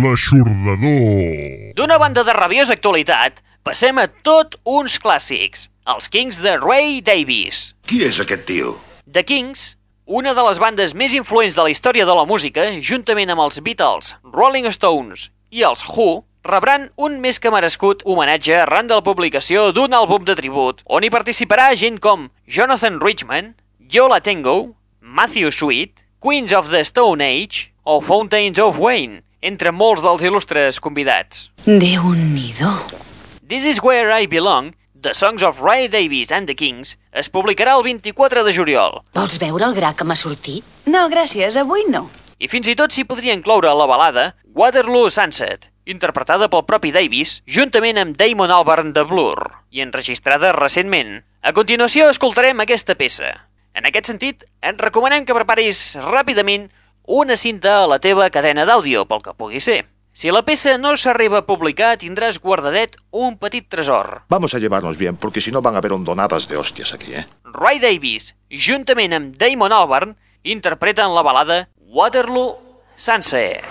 L'aixordador. 0.00 1.74
D'una 1.74 1.98
banda 1.98 2.22
de 2.22 2.32
rabiosa 2.32 2.72
actualitat, 2.78 3.42
passem 3.62 3.98
a 4.00 4.06
tot 4.24 4.56
uns 4.64 4.96
clàssics, 5.02 5.68
els 5.90 6.08
Kings 6.08 6.40
de 6.40 6.56
Ray 6.60 7.00
Davies. 7.04 7.74
Qui 7.86 8.02
és 8.06 8.20
aquest 8.22 8.46
tio? 8.48 8.78
The 9.10 9.24
Kings, 9.26 9.74
una 10.06 10.32
de 10.34 10.44
les 10.46 10.60
bandes 10.62 10.94
més 10.96 11.14
influents 11.14 11.56
de 11.58 11.66
la 11.66 11.72
història 11.72 12.06
de 12.08 12.16
la 12.16 12.26
música, 12.26 12.64
juntament 12.80 13.30
amb 13.30 13.44
els 13.44 13.60
Beatles, 13.64 14.14
Rolling 14.24 14.70
Stones 14.72 15.28
i 15.50 15.64
els 15.66 15.82
Who, 15.86 16.22
rebran 16.46 16.88
un 16.96 17.18
més 17.20 17.38
que 17.38 17.52
merescut 17.52 18.04
homenatge 18.08 18.62
arran 18.62 18.88
de 18.88 18.96
la 18.96 19.04
publicació 19.04 19.68
d'un 19.76 19.92
àlbum 19.92 20.24
de 20.24 20.36
tribut, 20.38 20.80
on 20.86 21.04
hi 21.04 21.12
participarà 21.12 21.72
gent 21.76 22.00
com 22.00 22.30
Jonathan 22.48 23.00
Richman, 23.02 23.54
Yola 23.92 24.22
Tango, 24.24 24.76
Matthew 25.00 25.52
Sweet, 25.52 26.06
Queens 26.22 26.54
of 26.56 26.70
the 26.70 26.84
Stone 26.84 27.24
Age 27.24 27.74
o 27.84 28.00
Fountains 28.00 28.58
of 28.62 28.80
Wayne, 28.80 29.20
entre 29.42 29.72
molts 29.72 30.04
dels 30.04 30.24
il·lustres 30.24 30.80
convidats. 30.80 31.48
Déu-n'hi-do. 31.66 33.09
This 33.50 33.66
is 33.66 33.82
Where 33.82 34.12
I 34.12 34.28
Belong, 34.28 34.76
The 34.94 35.12
Songs 35.12 35.42
of 35.42 35.58
Ray 35.60 35.88
Davies 35.88 36.30
and 36.30 36.46
the 36.46 36.54
Kings, 36.54 37.00
es 37.10 37.26
publicarà 37.28 37.72
el 37.74 37.82
24 37.82 38.44
de 38.46 38.52
juliol. 38.54 39.00
Vols 39.10 39.40
veure 39.42 39.66
el 39.66 39.74
gra 39.74 39.90
que 39.98 40.06
m'ha 40.06 40.14
sortit? 40.14 40.62
No, 40.86 41.08
gràcies, 41.10 41.58
avui 41.58 41.82
no. 41.90 42.04
I 42.38 42.46
fins 42.46 42.70
i 42.70 42.76
tot 42.78 42.94
s'hi 42.94 43.02
podria 43.10 43.34
incloure 43.34 43.74
la 43.74 43.90
balada 43.90 44.28
Waterloo 44.54 45.10
Sunset, 45.10 45.66
interpretada 45.82 46.46
pel 46.46 46.62
propi 46.62 46.94
Davis, 46.94 47.40
juntament 47.42 47.98
amb 47.98 48.14
Damon 48.14 48.54
Albarn 48.54 48.94
de 48.94 49.02
Blur, 49.02 49.34
i 49.74 49.82
enregistrada 49.82 50.54
recentment. 50.54 51.16
A 51.42 51.50
continuació 51.50 52.06
escoltarem 52.14 52.62
aquesta 52.62 52.94
peça. 52.94 53.34
En 53.74 53.82
aquest 53.82 54.14
sentit, 54.14 54.46
et 54.62 54.78
recomanem 54.78 55.26
que 55.26 55.34
preparis 55.34 55.96
ràpidament 56.06 56.70
una 57.02 57.34
cinta 57.34 57.80
a 57.80 57.86
la 57.90 57.98
teva 57.98 58.30
cadena 58.30 58.62
d'àudio, 58.62 59.08
pel 59.10 59.26
que 59.26 59.34
pugui 59.34 59.58
ser. 59.58 59.88
Si 60.12 60.30
la 60.30 60.42
peça 60.42 60.76
no 60.76 60.96
s'arriba 60.98 61.38
a 61.40 61.46
publicar, 61.46 61.94
tindràs 62.00 62.40
guardadet 62.42 62.96
un 63.10 63.36
petit 63.38 63.68
tresor. 63.70 64.22
Vamos 64.28 64.54
a 64.54 64.58
llevarnos 64.58 64.98
bien, 64.98 65.16
porque 65.16 65.40
si 65.40 65.52
no 65.52 65.62
van 65.62 65.74
a 65.76 65.78
haber 65.78 65.92
hondonadas 65.92 66.48
de 66.48 66.56
hostias 66.56 66.92
aquí, 66.92 67.14
¿eh? 67.14 67.26
Ray 67.44 67.78
Davies, 67.78 68.34
juntament 68.50 69.14
amb 69.14 69.36
Damon 69.38 69.72
Albarn, 69.72 70.16
interpreten 70.42 71.14
la 71.14 71.22
balada 71.22 71.68
Waterloo 71.78 72.58
Sunset. 72.96 73.64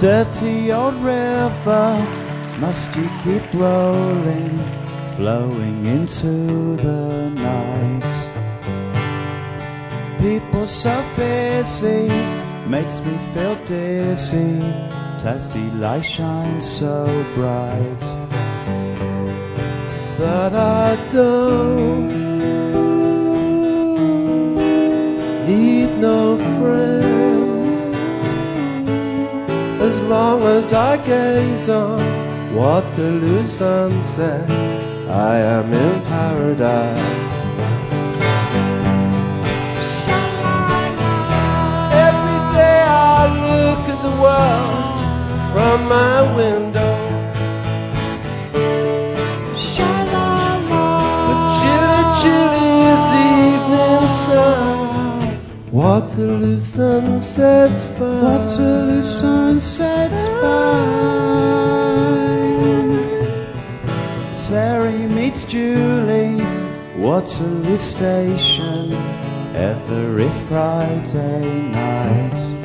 Dirty 0.00 0.70
old 0.70 0.94
river, 1.02 1.96
must 2.60 2.94
you 2.94 3.08
keep 3.24 3.42
rolling, 3.54 4.58
flowing 5.16 5.86
into 5.86 6.76
the 6.76 7.30
night? 7.34 8.04
People 10.20 10.66
so 10.66 11.02
busy, 11.16 12.10
makes 12.68 13.00
me 13.00 13.16
feel 13.32 13.54
dizzy, 13.64 14.60
tasty 15.18 15.70
light 15.70 16.04
shines 16.04 16.70
so 16.70 17.06
bright. 17.34 18.02
But 20.18 20.52
I 20.52 20.96
don't 21.10 22.08
need 25.46 25.96
no 25.98 26.36
friends 26.36 27.74
as 29.80 30.02
long 30.02 30.42
as 30.42 30.72
I 30.74 30.98
gaze 31.06 31.68
on 31.70 32.00
Waterloo 32.54 33.46
sunset. 33.46 34.50
I 35.08 35.36
am 35.38 35.72
in 35.72 36.02
paradise. 36.04 37.37
From 45.58 45.80
my 45.88 46.22
window. 46.36 46.94
But 51.26 51.38
chilly, 51.58 52.02
chilly 52.20 52.70
is 52.92 53.06
evening 53.26 54.06
time. 54.28 55.34
Waterloo 55.72 56.60
sunsets 56.60 57.82
fine. 57.96 58.22
Waterloo 58.24 59.02
sunsets 59.02 60.22
fine. 60.40 61.48
Terry 64.46 65.00
meets 65.16 65.42
Julie. 65.42 66.40
Waterloo 66.98 67.78
Station 67.78 68.92
every 69.54 70.30
Friday 70.46 71.46
night. 71.72 72.57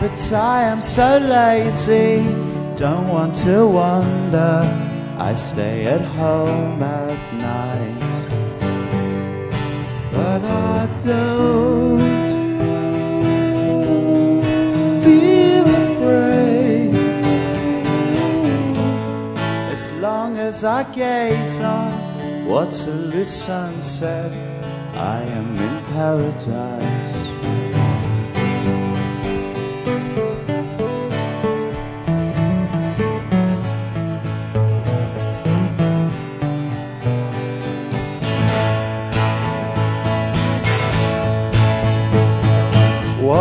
But 0.00 0.32
I 0.32 0.62
am 0.62 0.80
so 0.80 1.18
lazy, 1.18 2.24
don't 2.78 3.06
want 3.08 3.36
to 3.44 3.66
wander. 3.66 4.62
I 5.18 5.34
stay 5.34 5.84
at 5.84 6.00
home 6.00 6.82
at 6.82 7.18
night. 7.34 8.00
But 10.10 10.42
I 10.42 10.88
don't 11.04 12.00
feel 15.02 15.66
afraid 15.84 16.94
as 19.74 19.92
long 20.00 20.38
as 20.38 20.64
I 20.64 20.84
gaze 20.94 21.60
on 21.60 22.46
Waterloo 22.46 23.26
sunset. 23.26 24.32
I 24.94 25.22
am 25.24 25.58
in 25.58 25.84
paradise. 25.92 27.49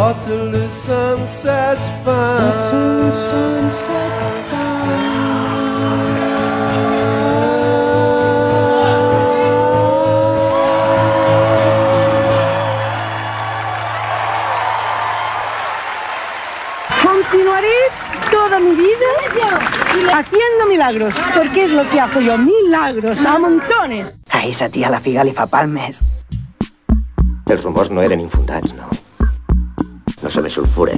Waterloo 0.09 0.71
sunset 0.71 1.77
fine. 2.03 2.41
Waterloo 2.41 3.11
sunset 3.11 4.15
Continuaré 17.03 17.67
toda 18.31 18.59
mi 18.59 18.75
vida 18.75 18.89
haciendo 20.11 20.65
milagros, 20.67 21.13
porque 21.35 21.65
es 21.65 21.69
lo 21.69 21.87
que 21.91 21.99
hago 21.99 22.19
yo, 22.19 22.35
milagros 22.35 23.23
a 23.23 23.37
montones. 23.37 24.07
A 24.31 24.47
esa 24.47 24.69
tía 24.69 24.89
la 24.89 24.99
figa 24.99 25.23
li 25.23 25.33
fa 25.33 25.45
palmes. 25.45 26.01
Els 27.45 27.61
rumors 27.61 27.91
no 27.91 28.01
eren 28.01 28.25
infundats, 28.25 28.73
no. 28.73 28.89
Se 30.29 30.43
me 30.43 30.49
sulfure. 30.49 30.93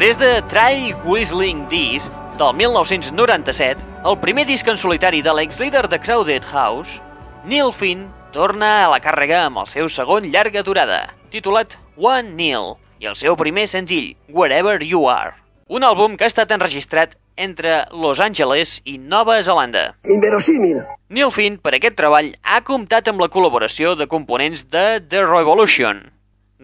Després 0.00 0.16
de 0.16 0.40
Try 0.48 0.94
Whistling 1.04 1.66
This, 1.68 2.06
del 2.40 2.54
1997, 2.56 3.82
el 4.08 4.16
primer 4.16 4.46
disc 4.48 4.64
en 4.72 4.78
solitari 4.80 5.20
de 5.20 5.34
l'ex-líder 5.36 5.82
de 5.92 5.98
Crowded 6.00 6.46
House, 6.54 7.02
Neil 7.44 7.68
Finn 7.68 8.06
torna 8.32 8.70
a 8.86 8.88
la 8.88 9.02
càrrega 9.04 9.42
amb 9.50 9.60
el 9.60 9.68
seu 9.68 9.90
segon 9.92 10.30
llarga 10.32 10.64
durada, 10.64 11.02
titulat 11.28 11.76
One 12.00 12.32
Neil, 12.32 12.78
i 12.96 13.12
el 13.12 13.20
seu 13.20 13.36
primer 13.36 13.66
senzill, 13.68 14.14
Wherever 14.32 14.80
You 14.80 15.04
Are. 15.04 15.36
Un 15.68 15.84
àlbum 15.84 16.16
que 16.16 16.24
ha 16.24 16.32
estat 16.32 16.56
enregistrat 16.56 17.18
entre 17.36 17.84
Los 17.92 18.24
Angeles 18.24 18.78
i 18.88 18.96
Nova 18.96 19.36
Zelanda. 19.44 19.98
Inverosímil. 20.08 20.80
Neil 21.12 21.28
Finn, 21.28 21.60
per 21.60 21.76
aquest 21.76 22.00
treball, 22.00 22.38
ha 22.40 22.64
comptat 22.64 23.12
amb 23.12 23.20
la 23.20 23.28
col·laboració 23.28 23.98
de 24.00 24.08
components 24.08 24.64
de 24.72 25.04
The 25.04 25.28
Revolution. 25.28 26.06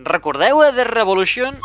Recordeu 0.09 0.65
a 0.65 0.73
The 0.73 0.89
Revolution? 0.89 1.61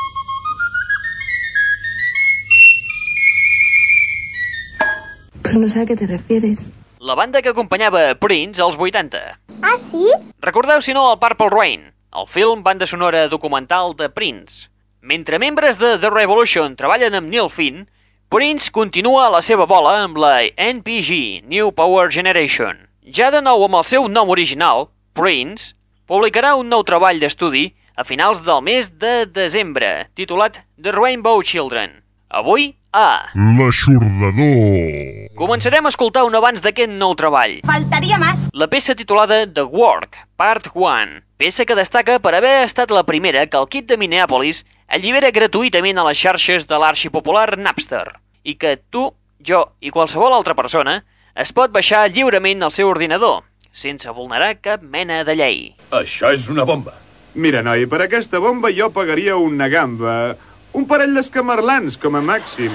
Pero 5.52 5.64
no 5.64 5.70
sé 5.70 5.82
a 5.82 5.86
qué 5.86 5.98
te 5.98 6.06
refieres. 6.06 6.72
La 7.00 7.14
banda 7.14 7.42
que 7.42 7.50
acompanyava 7.50 8.12
a 8.12 8.16
Prince 8.16 8.62
als 8.62 8.78
80. 8.80 9.40
Ah, 9.62 9.76
sí? 9.92 10.08
Recordeu, 10.40 10.80
si 10.80 10.94
no, 10.94 11.12
el 11.12 11.20
Purple 11.20 11.50
Rain, 11.52 11.92
el 12.16 12.28
film 12.28 12.64
banda 12.64 12.88
sonora 12.88 13.28
documental 13.28 13.92
de 13.98 14.08
Prince. 14.08 14.70
Mentre 15.02 15.40
membres 15.40 15.78
de 15.78 15.98
The 16.00 16.10
Revolution 16.10 16.78
treballen 16.80 17.18
amb 17.20 17.28
Neil 17.28 17.50
Finn, 17.52 17.90
Prince 18.30 18.72
continua 18.72 19.26
a 19.26 19.34
la 19.34 19.42
seva 19.44 19.66
bola 19.68 20.06
amb 20.06 20.22
la 20.24 20.38
NPG, 20.56 21.44
New 21.44 21.74
Power 21.76 22.08
Generation. 22.08 22.88
Ja 23.04 23.28
de 23.28 23.42
nou 23.44 23.66
amb 23.68 23.82
el 23.82 23.84
seu 23.84 24.08
nom 24.08 24.32
original, 24.32 24.88
Prince, 25.12 25.74
publicarà 26.08 26.56
un 26.56 26.72
nou 26.72 26.86
treball 26.88 27.20
d'estudi 27.20 27.74
a 28.00 28.08
finals 28.08 28.46
del 28.48 28.64
mes 28.64 28.88
de 29.04 29.26
desembre, 29.28 30.08
titulat 30.16 30.64
The 30.80 30.96
Rainbow 30.96 31.44
Children. 31.44 32.00
Avui, 32.32 32.70
a... 32.96 33.28
L'aixordador. 33.36 35.34
Començarem 35.36 35.84
a 35.84 35.90
escoltar 35.92 36.22
un 36.24 36.38
abans 36.40 36.62
d'aquest 36.64 36.94
nou 36.96 37.12
treball. 37.20 37.58
Faltaria 37.68 38.16
más. 38.22 38.40
La 38.56 38.70
peça 38.72 38.94
titulada 38.96 39.42
The 39.44 39.66
Work, 39.68 40.16
Part 40.40 40.70
1, 40.72 41.18
peça 41.36 41.66
que 41.68 41.76
destaca 41.76 42.22
per 42.24 42.32
haver 42.38 42.62
estat 42.64 42.94
la 42.96 43.04
primera 43.04 43.44
que 43.52 43.60
el 43.60 43.68
kit 43.68 43.90
de 43.90 43.98
Minneapolis 44.00 44.62
allibera 44.88 45.34
gratuïtament 45.36 46.00
a 46.00 46.06
les 46.08 46.22
xarxes 46.24 46.70
de 46.72 46.80
l'arxipopular 46.80 47.58
Napster 47.60 48.06
i 48.48 48.56
que 48.56 48.78
tu, 48.80 49.10
jo 49.44 49.66
i 49.84 49.92
qualsevol 49.92 50.32
altra 50.32 50.56
persona 50.56 51.02
es 51.36 51.52
pot 51.52 51.74
baixar 51.76 52.06
lliurement 52.16 52.64
al 52.64 52.72
seu 52.72 52.88
ordinador, 52.88 53.42
sense 53.76 54.08
vulnerar 54.16 54.54
cap 54.64 54.88
mena 54.88 55.26
de 55.28 55.36
llei. 55.36 55.60
Això 55.92 56.32
és 56.32 56.48
una 56.48 56.64
bomba. 56.64 56.96
Mira, 57.36 57.60
noi, 57.64 57.84
per 57.92 58.02
aquesta 58.04 58.40
bomba 58.40 58.72
jo 58.76 58.88
pagaria 58.96 59.36
una 59.36 59.68
gamba. 59.72 60.38
Un 60.74 60.86
parell 60.88 61.14
d'escamarlans, 61.18 61.98
com 62.00 62.16
a 62.16 62.22
màxim. 62.22 62.72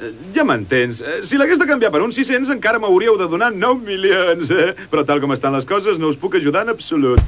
Eh, 0.00 0.10
Ja 0.34 0.44
m'entens. 0.44 1.00
Eh, 1.00 1.22
Si 1.22 1.36
l'hagués 1.36 1.58
de 1.58 1.66
canviar 1.66 1.90
per 1.92 2.02
uns 2.02 2.14
600 2.14 2.50
encara 2.52 2.78
m'hauríeu 2.78 3.16
de 3.18 3.26
donar 3.28 3.50
9 3.52 3.80
milions. 3.84 4.50
Eh? 4.50 4.74
Però 4.90 5.04
tal 5.04 5.20
com 5.20 5.32
estan 5.32 5.52
les 5.56 5.64
coses 5.64 5.98
no 5.98 6.08
us 6.08 6.16
puc 6.16 6.34
ajudar 6.36 6.62
en 6.62 6.70
absolut. 6.70 7.20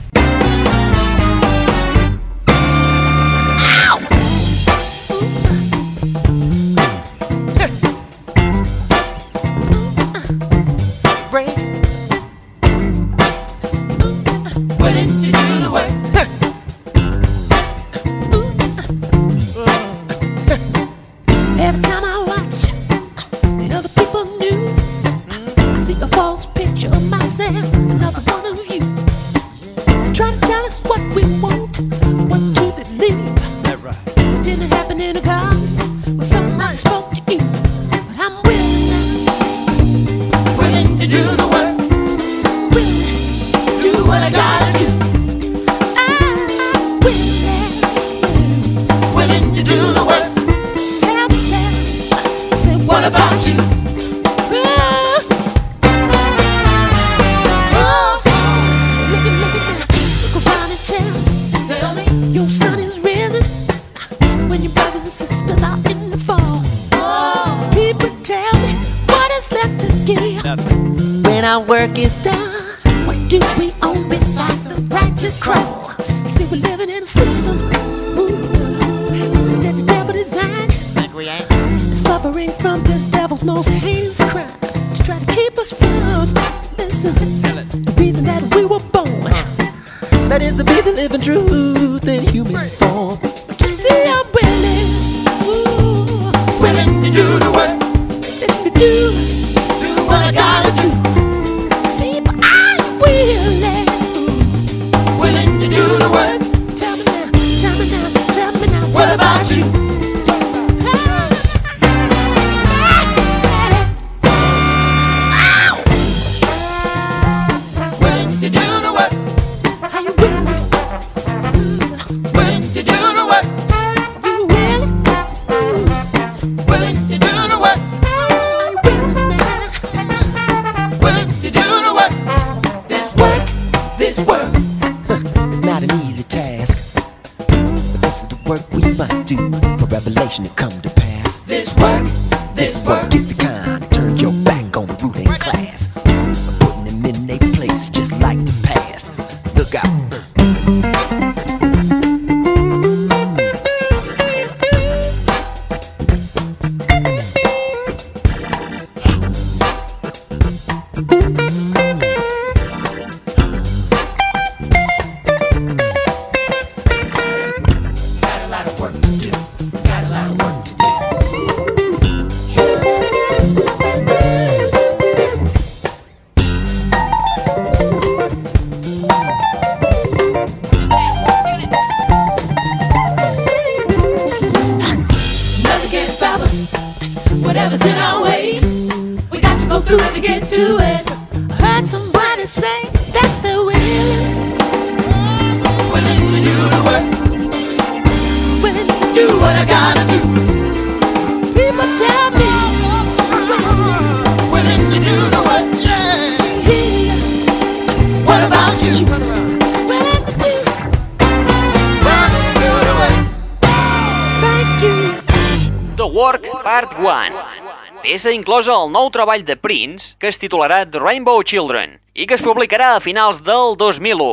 Peça 218.19 218.33
inclosa 218.35 218.73
al 218.75 218.89
nou 218.91 219.13
treball 219.15 219.45
de 219.47 219.55
Prince 219.55 220.17
que 220.19 220.27
es 220.27 220.41
titularà 220.43 220.81
The 220.83 220.99
Rainbow 220.99 221.39
Children 221.47 221.93
i 222.19 222.25
que 222.27 222.35
es 222.35 222.43
publicarà 222.43 222.97
a 222.97 223.03
finals 223.05 223.45
del 223.47 223.77
2001. 223.79 224.27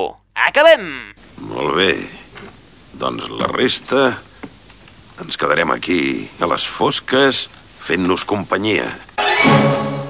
Acabem! 0.48 0.88
Molt 1.52 1.76
bé. 1.78 1.92
Doncs 2.98 3.28
la 3.30 3.46
resta 3.52 4.08
ens 5.22 5.38
quedarem 5.38 5.70
aquí, 5.70 6.26
a 6.42 6.50
les 6.50 6.66
fosques, 6.66 7.44
fent-nos 7.86 8.26
companyia. 8.26 8.90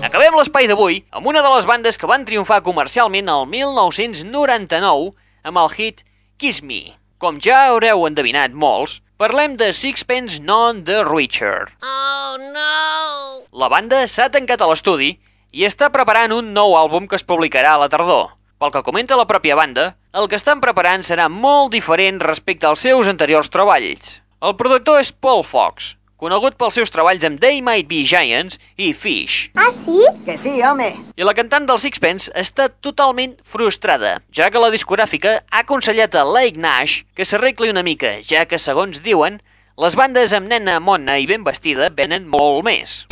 Acabem 0.07 0.39
l'espai 0.39 0.71
d'avui 0.71 1.01
amb 1.11 1.27
una 1.27 1.43
de 1.43 1.51
les 1.57 1.67
bandes 1.67 1.99
que 1.99 2.07
van 2.07 2.23
triomfar 2.23 2.61
comercialment 2.63 3.27
el 3.27 3.43
1999 3.57 5.11
amb 5.43 5.63
el 5.65 5.73
hit 5.75 6.05
Kiss 6.39 6.63
Me. 6.63 6.95
Com 7.19 7.43
ja 7.43 7.65
haureu 7.73 8.07
endevinat 8.07 8.55
molts, 8.55 9.01
parlem 9.17 9.55
de 9.55 9.71
Sixpence 9.71 10.41
None 10.43 10.83
the 10.83 11.03
Richer. 11.07 11.71
Oh 11.81 12.35
no! 12.39 13.45
La 13.55 13.69
banda 13.71 14.01
s'ha 14.11 14.27
tancat 14.31 14.59
a 14.59 14.67
l'estudi 14.67 15.13
i 15.55 15.63
està 15.63 15.87
preparant 15.91 16.33
un 16.35 16.51
nou 16.55 16.75
àlbum 16.75 17.07
que 17.07 17.15
es 17.15 17.23
publicarà 17.23 17.75
a 17.75 17.81
la 17.85 17.89
tardor. 17.91 18.33
Pel 18.59 18.73
que 18.75 18.83
comenta 18.83 19.15
la 19.19 19.27
pròpia 19.27 19.55
banda, 19.55 19.93
el 20.15 20.27
que 20.31 20.35
estan 20.39 20.59
preparant 20.63 21.03
serà 21.03 21.29
molt 21.31 21.71
diferent 21.71 22.19
respecte 22.23 22.67
als 22.67 22.83
seus 22.83 23.07
anteriors 23.11 23.51
treballs. 23.51 24.19
El 24.43 24.55
productor 24.59 24.99
és 24.99 25.13
Paul 25.15 25.43
Fox, 25.47 25.95
conegut 26.21 26.55
pels 26.59 26.77
seus 26.79 26.91
treballs 26.93 27.25
amb 27.27 27.39
They 27.41 27.61
Might 27.65 27.89
Be 27.89 28.03
Giants 28.07 28.59
i 28.77 28.91
Fish. 28.93 29.49
¿Ah, 29.55 29.71
sí? 29.85 29.99
Que 30.25 30.37
sí, 30.37 30.61
home. 30.63 30.91
I 31.15 31.27
la 31.27 31.35
cantant 31.37 31.67
del 31.67 31.81
Sixpence 31.81 32.31
està 32.35 32.69
totalment 32.69 33.35
frustrada, 33.43 34.19
ja 34.31 34.49
que 34.51 34.61
la 34.61 34.71
discogràfica 34.73 35.41
ha 35.49 35.63
aconsellat 35.63 36.15
a 36.15 36.23
Lake 36.27 36.61
Nash 36.61 37.03
que 37.15 37.27
s'arregli 37.27 37.71
una 37.73 37.83
mica, 37.83 38.17
ja 38.23 38.45
que, 38.49 38.59
segons 38.61 39.03
diuen, 39.05 39.41
les 39.75 39.95
bandes 39.99 40.31
amb 40.31 40.47
nena 40.47 40.79
mona 40.79 41.17
i 41.19 41.27
ben 41.27 41.43
vestida 41.43 41.91
venen 41.91 42.29
molt 42.31 42.63
més. 42.63 43.03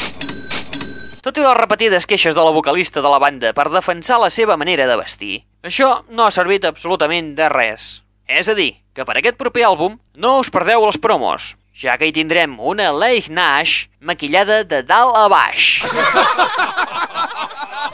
Tot 1.24 1.38
i 1.40 1.44
les 1.44 1.56
repetides 1.56 2.08
queixes 2.08 2.36
de 2.36 2.44
la 2.44 2.52
vocalista 2.52 3.00
de 3.04 3.12
la 3.12 3.20
banda 3.20 3.54
per 3.56 3.70
defensar 3.72 4.18
la 4.20 4.32
seva 4.32 4.58
manera 4.60 4.88
de 4.88 4.98
vestir, 5.00 5.44
això 5.64 6.02
no 6.12 6.26
ha 6.28 6.36
servit 6.36 6.66
absolutament 6.68 7.32
de 7.38 7.48
res. 7.52 8.02
És 8.28 8.50
a 8.52 8.56
dir, 8.56 8.74
que 8.96 9.04
per 9.08 9.16
aquest 9.20 9.40
proper 9.40 9.64
àlbum 9.68 9.96
no 10.20 10.38
us 10.40 10.52
perdeu 10.52 10.84
els 10.88 11.00
promos, 11.00 11.54
ja 11.74 11.98
que 11.98 12.08
hi 12.08 12.14
tindrem 12.16 12.56
una 12.60 12.92
Leigh 12.94 13.32
Nash 13.34 13.88
maquillada 14.00 14.64
de 14.64 14.84
dalt 14.86 15.18
a 15.18 15.28
baix. 15.28 15.84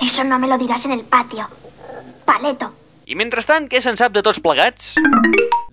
Eso 0.01 0.23
no 0.23 0.39
me 0.39 0.47
lo 0.47 0.57
dirás 0.57 0.85
en 0.85 0.91
el 0.91 1.03
patio. 1.03 1.47
Paleto. 2.26 2.73
I 3.10 3.18
mentrestant, 3.18 3.65
què 3.72 3.81
se'n 3.81 3.97
sap 3.97 4.14
de 4.14 4.22
tots 4.22 4.39
plegats? 4.43 4.93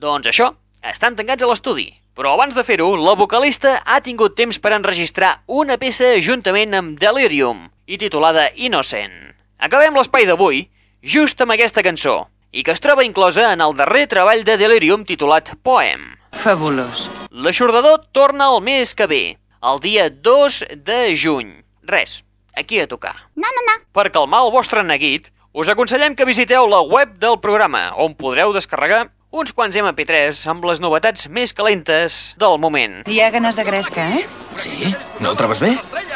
Doncs 0.00 0.30
això, 0.30 0.48
estan 0.82 1.18
tancats 1.18 1.44
a 1.44 1.50
l'estudi. 1.50 1.90
Però 2.16 2.32
abans 2.32 2.56
de 2.56 2.64
fer-ho, 2.64 2.94
la 2.96 3.12
vocalista 3.12 3.74
ha 3.84 4.00
tingut 4.00 4.38
temps 4.38 4.58
per 4.58 4.72
enregistrar 4.72 5.42
una 5.46 5.76
peça 5.76 6.14
juntament 6.24 6.72
amb 6.78 6.96
Delirium 6.98 7.66
i 7.86 7.98
titulada 8.00 8.48
Innocent. 8.56 9.34
Acabem 9.60 9.98
l'espai 9.98 10.24
d'avui 10.24 10.64
just 11.04 11.44
amb 11.44 11.52
aquesta 11.52 11.84
cançó 11.84 12.22
i 12.56 12.64
que 12.64 12.72
es 12.72 12.80
troba 12.80 13.04
inclosa 13.04 13.50
en 13.52 13.60
el 13.60 13.76
darrer 13.76 14.06
treball 14.08 14.46
de 14.48 14.56
Delirium 14.56 15.04
titulat 15.04 15.52
Poem. 15.60 16.16
Fabulós. 16.42 17.08
L'aixordador 17.30 18.04
torna 18.12 18.50
el 18.52 18.60
mes 18.62 18.94
que 18.94 19.06
ve, 19.06 19.24
el 19.62 19.80
dia 19.80 20.08
2 20.10 20.62
de 20.84 21.00
juny. 21.16 21.64
Res, 21.82 22.22
aquí 22.54 22.80
a 22.80 22.86
tocar. 22.86 23.14
No, 23.34 23.48
no, 23.48 23.64
no. 23.66 23.76
Per 23.92 24.10
calmar 24.12 24.44
el 24.44 24.52
vostre 24.54 24.84
neguit, 24.84 25.32
us 25.56 25.70
aconsellem 25.72 26.14
que 26.14 26.28
visiteu 26.28 26.68
la 26.68 26.82
web 26.84 27.16
del 27.22 27.38
programa, 27.40 27.88
on 27.96 28.14
podreu 28.14 28.52
descarregar 28.54 29.06
uns 29.36 29.52
quants 29.52 29.76
MP3 29.76 30.38
amb 30.52 30.64
les 30.68 30.80
novetats 30.80 31.26
més 31.28 31.52
calentes 31.56 32.34
del 32.40 32.60
moment. 32.62 33.02
Hi 33.08 33.20
ha 33.20 33.32
ganes 33.34 33.56
de 33.58 33.64
gresca, 33.66 34.06
eh? 34.16 34.22
Sí? 34.60 34.92
No 35.20 35.32
ho 35.32 35.38
trobes 35.38 35.60
bé? 35.60 35.74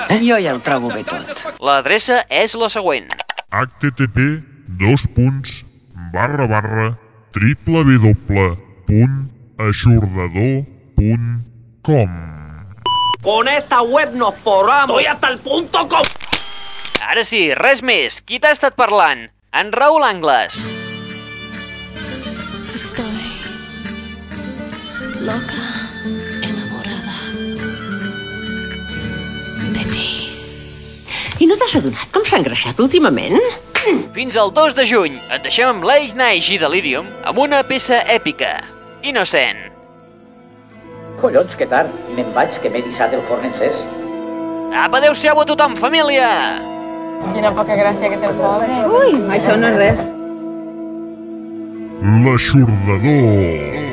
Eh? 0.08 0.20
Jo 0.24 0.38
ja 0.40 0.54
ho 0.56 0.62
trobo 0.64 0.92
bé 0.92 1.02
tot. 1.04 1.44
L'adreça 1.60 2.22
és 2.28 2.54
la 2.56 2.70
següent. 2.72 3.10
http 3.50 4.30
dos 4.80 5.04
punts 5.16 5.64
barra 6.14 6.46
barra 6.46 6.92
triple 7.34 8.14
punt 8.86 9.39
aixordador 9.66 10.64
punt 10.96 11.30
com 11.84 12.10
Con 13.22 13.48
esta 13.48 13.82
web 13.82 14.14
nos 14.14 14.34
forramos. 14.36 14.96
Estoy 14.96 15.04
hasta 15.04 15.28
el 15.28 15.38
punto 15.38 15.86
com. 15.88 16.02
Ara 17.04 17.24
sí, 17.24 17.52
res 17.52 17.82
més. 17.84 18.22
Qui 18.24 18.40
t'ha 18.40 18.54
estat 18.56 18.72
parlant? 18.78 19.26
En 19.52 19.72
Raül 19.76 20.06
Angles. 20.06 20.62
Estoy 22.72 23.20
loca, 25.20 25.66
enamorada 26.48 27.18
de 29.76 29.84
ti. 29.92 30.08
I 31.44 31.52
no 31.52 31.60
t'has 31.60 31.76
adonat 31.82 32.08
com 32.16 32.24
s'ha 32.24 32.40
engreixat 32.40 32.80
últimament? 32.80 33.36
Fins 34.16 34.40
al 34.40 34.56
2 34.56 34.80
de 34.80 34.88
juny 34.88 35.20
et 35.28 35.44
deixem 35.44 35.68
amb 35.68 35.84
Late 35.84 36.16
Night 36.16 36.48
i 36.56 36.60
Delirium 36.62 37.08
amb 37.28 37.44
una 37.44 37.60
peça 37.68 38.00
èpica. 38.08 38.79
Innocent. 39.02 39.58
Collons, 41.20 41.56
que 41.56 41.66
tard. 41.68 41.92
Me'n 42.16 42.30
vaig, 42.36 42.56
que 42.62 42.70
m'he 42.72 42.82
dissat 42.84 43.12
el 43.16 43.22
forn 43.28 43.48
encès. 43.48 43.82
Apa, 44.70 45.00
adeu-siau 45.00 45.40
a 45.40 45.44
tothom, 45.48 45.76
família! 45.76 46.30
Quina 47.34 47.50
poca 47.56 47.76
gràcia 47.76 48.12
que 48.12 48.18
té 48.20 48.30
el 48.30 48.36
pobre. 48.38 48.80
Ui, 49.00 49.16
això 49.36 49.56
no 49.60 49.72
és 49.72 49.78
res. 49.82 50.02
L'aixordador. 52.24 53.89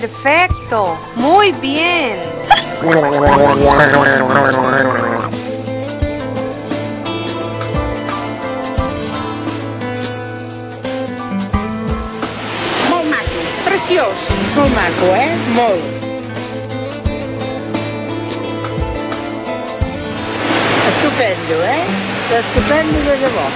Perfecto, 0.00 0.96
muy 1.16 1.52
bien. 1.60 2.16
Precioso, 13.66 14.14
tomaco, 14.54 15.14
eh? 15.14 15.36
Molt. 15.54 15.84
Estupendo, 20.88 21.64
eh? 21.66 21.84
Estupendo 22.38 22.98
de 22.98 23.18
debò. 23.18 23.46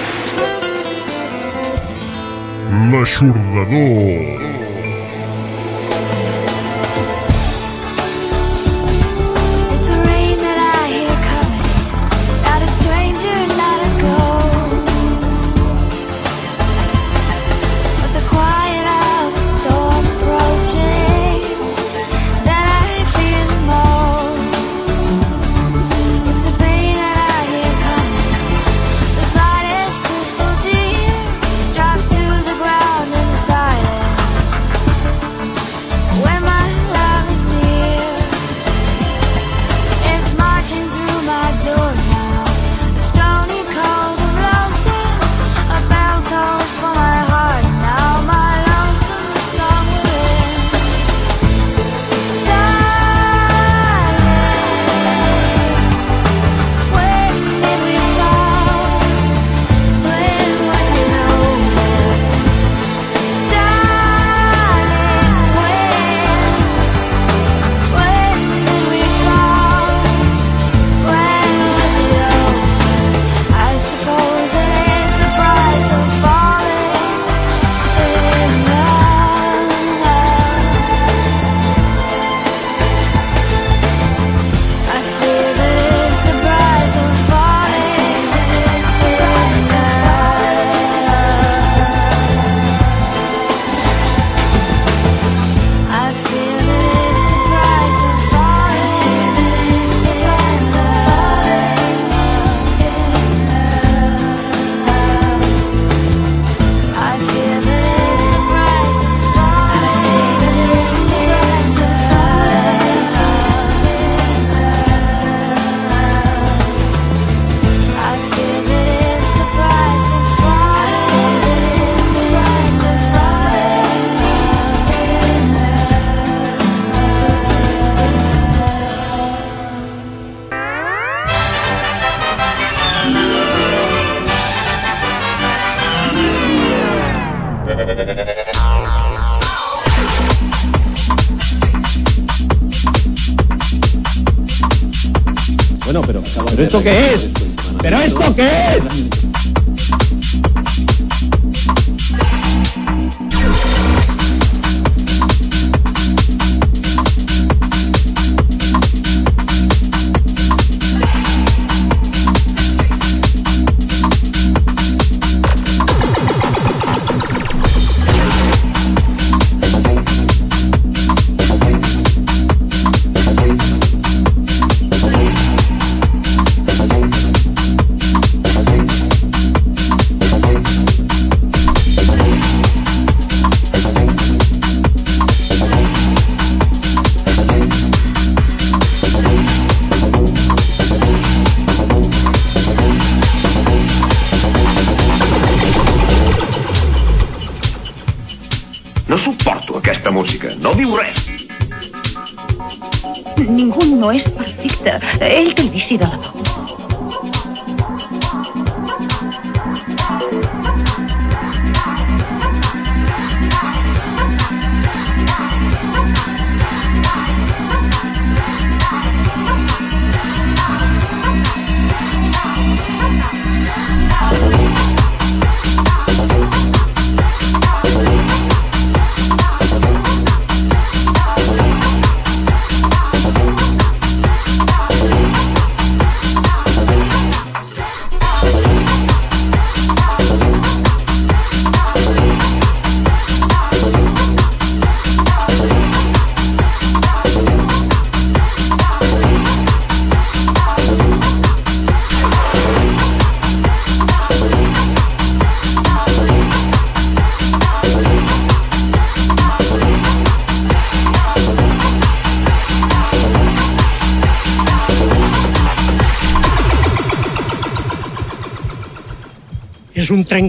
L'aixordador. 2.92 4.45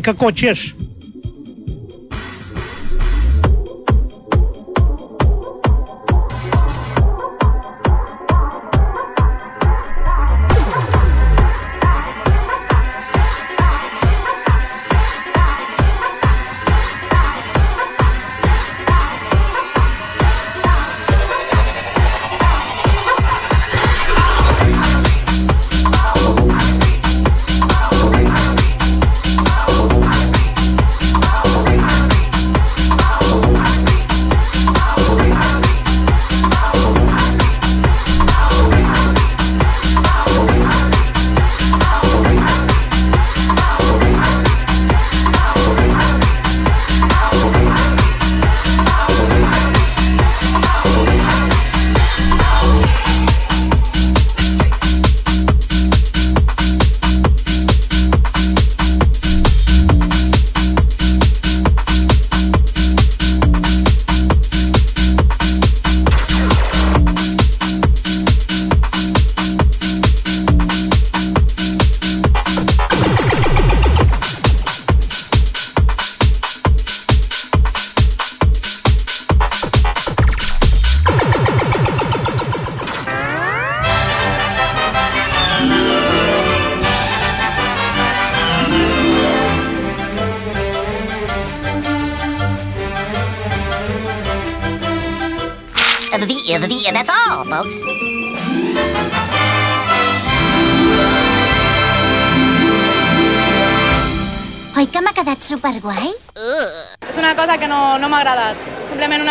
kako 0.07 0.31
ćeš? 0.31 0.75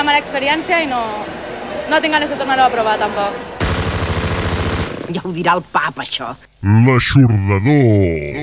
Una 0.06 0.12
mala 0.12 0.22
experiència 0.22 0.76
i 0.84 0.86
no, 0.86 1.00
no 1.90 1.98
tinc 1.98 2.14
ganes 2.14 2.30
de 2.30 2.36
tornar-ho 2.38 2.68
a 2.68 2.70
provar, 2.70 2.94
tampoc. 3.00 3.32
Ja 5.16 5.22
ho 5.26 5.32
dirà 5.34 5.56
el 5.58 5.64
pap, 5.74 5.98
això. 6.04 6.28
L'aixordador. 6.86 8.35